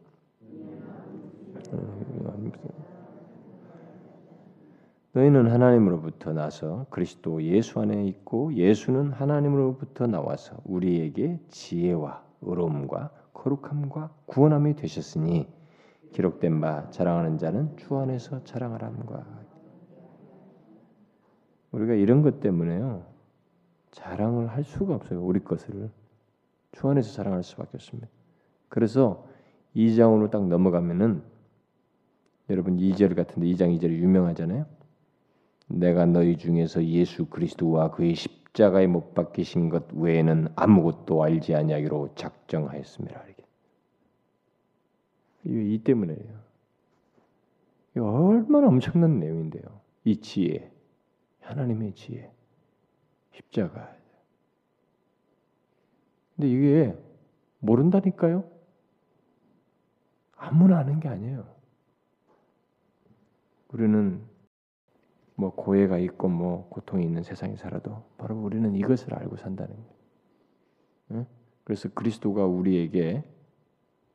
[5.14, 14.76] 너희는 하나님으로부터 나서 그리스도 예수 안에 있고 예수는 하나님으로부터 나와서 우리에게 지혜와 의로움과 거룩함과 구원함이
[14.78, 15.48] 되셨으니
[16.12, 19.26] 기록된 바 자랑하는 자는 주 안에서 자랑하람과
[21.72, 23.06] 우리가 이런 것 때문에요
[23.92, 25.90] 자랑을 할 수가 없어요 우리 것을
[26.72, 28.08] 주 안에서 자랑할 수밖에 없습니다.
[28.70, 29.28] 그래서
[29.76, 31.22] 2장으로 딱 넘어가면은
[32.50, 34.66] 여러분 2절 같은데 2장 2절이 유명하잖아요.
[35.68, 43.22] 내가 너희 중에서 예수 그리스도와 그의 십자가에 못 박히신 것 외에는 아무것도 알지 아니하기로 작정하였습니다.
[43.30, 43.41] 이게
[45.46, 46.42] 이 때문에요.
[47.96, 49.64] 이 얼마나 엄청난 내용인데요.
[50.04, 50.72] 이 지혜,
[51.42, 52.32] 하나님의 지혜,
[53.32, 53.96] 십자가.
[56.36, 56.98] 근데 이게
[57.60, 58.50] 모른다니까요.
[60.36, 61.46] 아무나 아는 게 아니에요.
[63.70, 64.22] 우리는
[65.36, 69.76] 뭐 고해가 있고 뭐 고통이 있는 세상에 살아도 바로 우리는 이것을 알고 산다는
[71.10, 71.28] 거예요.
[71.64, 73.24] 그래서 그리스도가 우리에게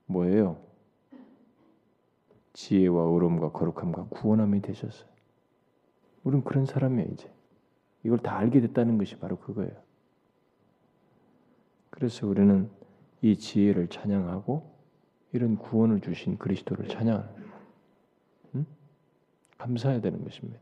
[0.07, 0.66] 뭐예요?
[2.57, 5.07] 지혜와 의로움과 거룩함과 구원함이 되셨어요.
[6.25, 7.31] 우리는 그런 사람이에요 이제.
[8.03, 9.73] 이걸 다 알게 됐다는 것이 바로 그거예요.
[11.91, 12.71] 그래서 우리는
[13.21, 14.75] 이 지혜를 찬양하고
[15.33, 17.29] 이런 구원을 주신 그리스도를 찬양하는
[18.55, 18.67] 응?
[19.59, 20.59] 감사해야 되는 것입니다.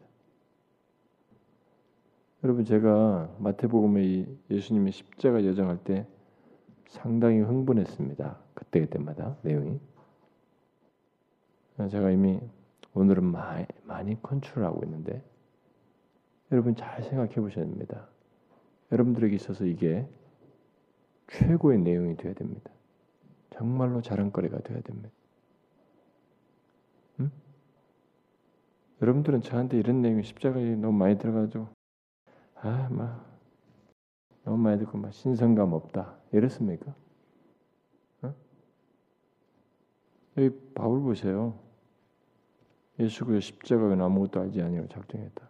[2.43, 6.07] 여러분 제가 마태복음의 예수님의 십자가 여정할 때
[6.89, 8.39] 상당히 흥분했습니다.
[8.55, 9.79] 그때 그때마다 내용이
[11.91, 12.41] 제가 이미
[12.95, 15.23] 오늘은 많이, 많이 컨트롤하고 있는데
[16.53, 18.09] 여러분 잘 생각해 보셔야 됩니다.
[18.93, 20.09] 여러분들에게 있어서 이게
[21.29, 22.71] 최고의 내용이 되어야 됩니다.
[23.51, 25.11] 정말로 자랑거리가 되어야 됩니다.
[27.21, 27.31] 응?
[29.03, 31.69] 여러분들은 저한테 이런 내용이 십자가에 너무 많이 들어가지고
[32.55, 33.27] 아, 막
[34.45, 36.95] 너무 많이 듣고 막 신성감 없다 이랬습니까?
[38.23, 38.35] 어?
[40.37, 41.64] 여기 바울 보세요.
[42.99, 45.49] 예수 그 십자가는 아무것도 알지 아니하고 작정했다.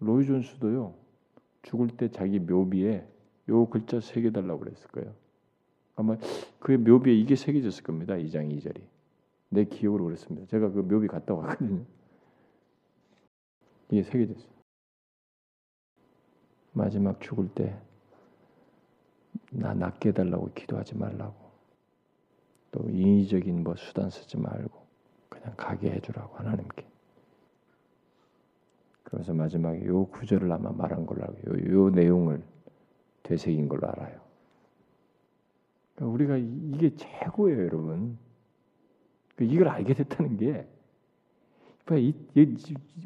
[0.00, 0.94] 로이 존스도요
[1.62, 3.06] 죽을 때 자기 묘비에
[3.48, 5.14] 요 글자 새겨 달라고 그랬을 거예요.
[5.96, 6.16] 아마
[6.58, 8.14] 그 묘비에 이게 새겨졌을 겁니다.
[8.14, 8.80] 2장 2절이.
[9.50, 10.46] 내 기억으로 그랬습니다.
[10.46, 11.84] 제가 그 묘비 갔다 왔거든요.
[13.90, 14.50] 이게 새겨졌어요.
[16.72, 17.90] 마지막 죽을 때
[19.52, 21.34] 나 낫게 해달라고 기도하지 말라고
[22.70, 24.79] 또 인위적인 뭐 수단 쓰지 말고
[25.30, 26.86] 그냥 가게 해주라고 하나님께
[29.04, 32.42] 그래서 마지막에 요 구절을 아마 말한 걸로 알고 요, 요 내용을
[33.22, 34.20] 되새긴 걸로 알아요.
[35.94, 38.18] 그러니까 우리가 이게 최고예요, 여러분.
[39.34, 40.66] 그러니까 이걸 알게 됐다는 게
[41.92, 42.56] 이, 이,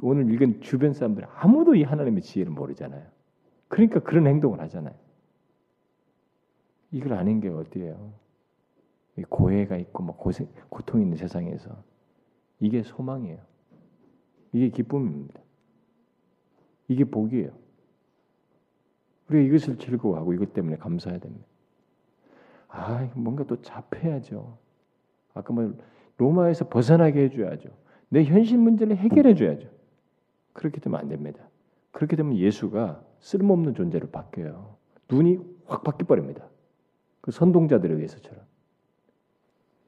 [0.02, 3.06] 오늘 읽은 주변 사람들 아무도 이 하나님의 지혜를 모르잖아요.
[3.68, 4.94] 그러니까 그런 행동을 하잖아요.
[6.92, 8.12] 이걸 아는 게 어디예요?
[9.30, 11.82] 고해가 있고 뭐 고생, 고통 있는 세상에서
[12.64, 13.38] 이게 소망이에요.
[14.52, 15.40] 이게 기쁨입니다.
[16.88, 17.50] 이게 복이에요.
[19.28, 21.46] 우리가 이것을 즐거워하고 이것 때문에 감사해야 됩니다.
[22.68, 24.56] 아 뭔가 또 잡혀야죠.
[25.34, 25.76] 아까 뭐
[26.16, 27.68] 로마에서 벗어나게 해줘야죠.
[28.08, 29.68] 내 현실 문제를 해결해줘야죠.
[30.54, 31.46] 그렇게 되면 안 됩니다.
[31.90, 34.76] 그렇게 되면 예수가 쓸모없는 존재로 바뀌어요.
[35.10, 36.48] 눈이 확 바뀌어 버립니다.
[37.20, 38.42] 그 선동자들에 의해서처럼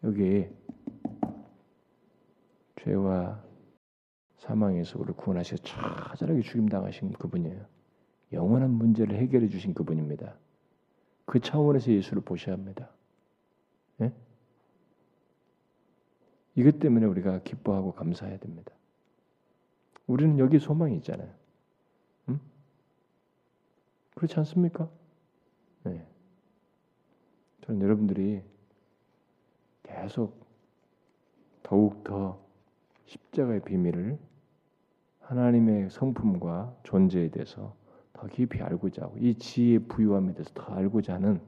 [0.05, 0.47] 여기
[2.87, 3.43] 죄와
[4.37, 7.67] 사망에서 우리를 구원하시고 처절하게 죽임 당하신 그분이에요.
[8.33, 10.37] 영원한 문제를 해결해 주신 그분입니다.
[11.25, 12.89] 그 차원에서 예수를 보셔야 합니다.
[14.03, 14.13] 예?
[16.55, 18.73] 이것 때문에 우리가 기뻐하고 감사해야 됩니다.
[20.07, 21.33] 우리는 여기 소망이 있잖아요.
[22.29, 22.41] 음?
[24.15, 24.89] 그렇지 않습니까?
[25.83, 26.07] 네.
[27.63, 28.43] 저는 여러분들이
[29.83, 30.47] 계속
[31.65, 32.46] 더욱 더
[33.07, 34.19] 십자가의 비밀을
[35.21, 37.75] 하나님의 성품과 존재에 대해서
[38.13, 41.41] 더 깊이 알고자 하고 이 지혜의 부유함에 대해서 더 알고자 하는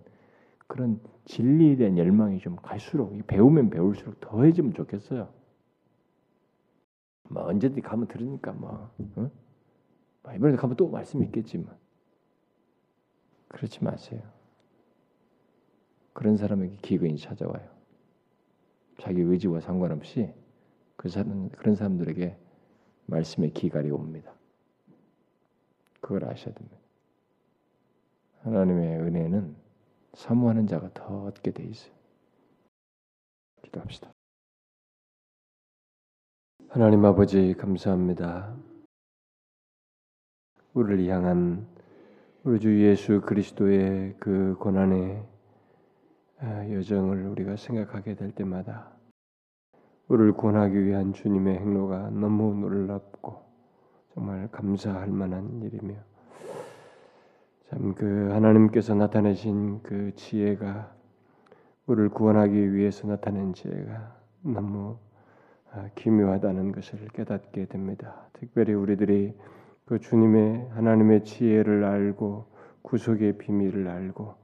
[0.66, 5.32] 그런 진리에 대한 열망이 좀 갈수록 배우면 배울수록 더해지면 좋겠어요.
[7.30, 9.30] 뭐 언제든지 가면 들으니까 뭐, 어?
[10.22, 11.76] 뭐 이번에 가면 또 말씀 있겠지만
[13.48, 14.20] 그렇지 마세요.
[16.12, 17.66] 그런 사람에게 기근이 찾아와요.
[18.98, 20.34] 자기 의지와 상관없이
[20.98, 22.36] 그 사람 그런 사람들에게
[23.06, 24.34] 말씀의 기갈이 옵니다.
[26.00, 26.76] 그걸 아셔야 됩니다.
[28.42, 29.56] 하나님의 은혜는
[30.14, 31.92] 사모하는 자가 더 얻게 돼 있어요.
[33.62, 34.12] 기도합시다.
[36.68, 38.56] 하나님 아버지 감사합니다.
[40.74, 41.68] 우리를 향한
[42.42, 45.24] 우리 주 예수 그리스도의 그 고난의
[46.40, 48.97] 아, 여정을 우리가 생각하게 될 때마다
[50.08, 53.42] 우리를 구원하기 위한 주님의 행로가 너무 놀랍고
[54.14, 55.94] 정말 감사할 만한 일이며
[57.70, 60.94] 참 그 하나님께서 나타내신 그 지혜가
[61.86, 64.98] 우리를 구원하기 위해서 나타낸 지혜가 너무
[65.70, 68.28] 아, 기묘하다는 것을 깨닫게 됩니다.
[68.32, 69.34] 특별히 우리들이
[69.84, 72.46] 그 주님의 하나님의 지혜를 알고
[72.82, 74.34] 구속의 비밀을 알고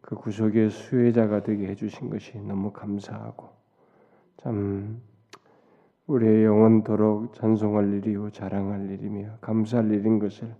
[0.00, 3.50] 그 구속의 수혜자가 되게 해주신 것이 너무 감사하고
[4.38, 5.00] 참
[6.12, 10.54] 우리의 영원토록 찬송할 일이요 자랑할 일이며 감사할 일인 것을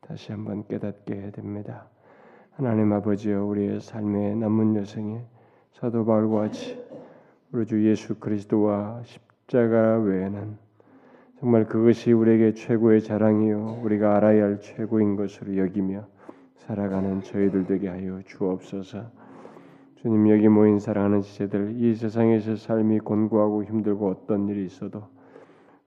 [0.00, 1.88] 다시 한번 깨닫게 됩니다.
[2.52, 5.24] 하나님 아버지여 우리의 삶의 남은 여생에
[5.72, 6.80] 사도 바울과 같이
[7.50, 10.56] 우리 주 예수 그리스도와 십자가 외에는
[11.40, 16.06] 정말 그것이 우리에게 최고의 자랑이요 우리가 알아야 할 최고인 것으로 여기며
[16.58, 19.21] 살아가는 저희들 되게 하여 주옵소서.
[20.02, 25.04] 주님 여기 모인 사랑하는 지체들 이 세상에서 삶이 곤고하고 힘들고 어떤 일이 있어도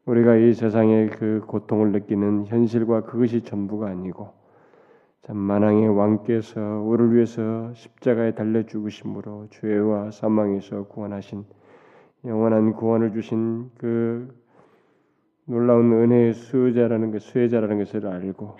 [0.05, 4.29] 우리가 이 세상의 그 고통을 느끼는 현실과 그것이 전부가 아니고
[5.23, 11.43] 참 만왕의 왕께서 우리를 위해서 십자가에 달려 죽으심으로 죄와 사망에서 구원하신
[12.23, 14.33] 영원한 구원을 주신 그
[15.43, 18.55] 놀라운 은혜의 수혜자라는 것, 수혜자라는 것을 알고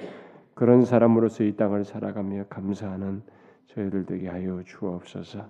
[0.54, 3.22] 그런 사람으로서 이 땅을 살아가며 감사하는
[3.68, 5.46] 저희들 되게 하여 주옵소서.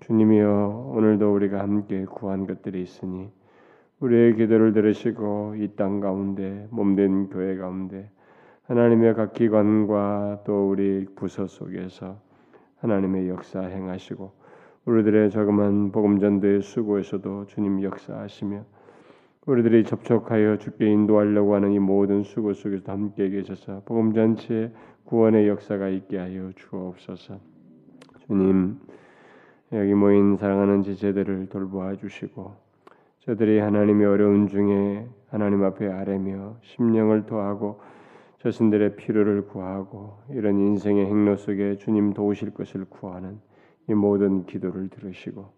[0.00, 3.30] 주님이여 오늘도 우리가 함께 구한 것들이 있으니
[4.00, 8.10] 우리의 기도를 들으시고 이 땅 가운데 몸된 교회 가운데
[8.64, 12.18] 하나님의 각 기관과 또 우리 부서 속에서
[12.80, 14.32] 하나님의 역사 행하시고
[14.84, 18.64] 우리들의 자그마한 복음 전도의 수고에서도 주님 역사하시며
[19.46, 24.70] 우리들이 접촉하여 주께 인도하려고 하는 이 모든 수고 속에서 함께 계셔서 복음 전체에
[25.04, 27.38] 구원의 역사가 있게 하여 주옵소서.
[28.26, 28.78] 주님
[29.72, 32.54] 여기 모인 사랑하는 지체들을 돌보아 주시고
[33.20, 37.80] 저들이 하나님의 어려운 중에 하나님 앞에 아뢰며 심령을 토하고
[38.38, 43.40] 자신들의 필요를 구하고 이런 인생의 행로 속에 주님 도우실 것을 구하는
[43.88, 45.50] 이 모든 기도를 들으시고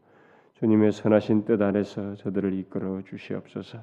[0.54, 3.78] 주님의 선하신 뜻 아래서 저들을 이끌어 주시옵소서.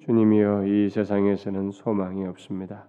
[0.00, 2.86] 주님이여 이 세상에서는 소망이 없습니다.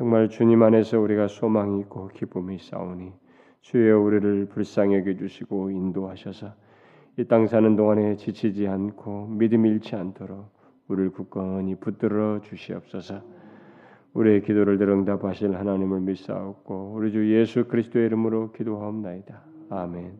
[0.00, 3.12] 정말 주님 안에서 우리가 소망이 있고 기쁨이 싸우니
[3.60, 6.54] 주여 우리를 불쌍히 여겨 주시고 인도하셔서
[7.18, 10.46] 이 땅 사는 동안에 지치지 않고 믿음 잃지 않도록
[10.88, 13.20] 우리를 굳건히 붙들어 주시옵소서.
[14.14, 19.42] 우리의 기도를 들응답하실 하나님을 믿사옵고 우리 주 예수 그리스도의 이름으로 기도하옵나이다.
[19.68, 20.18] 아멘.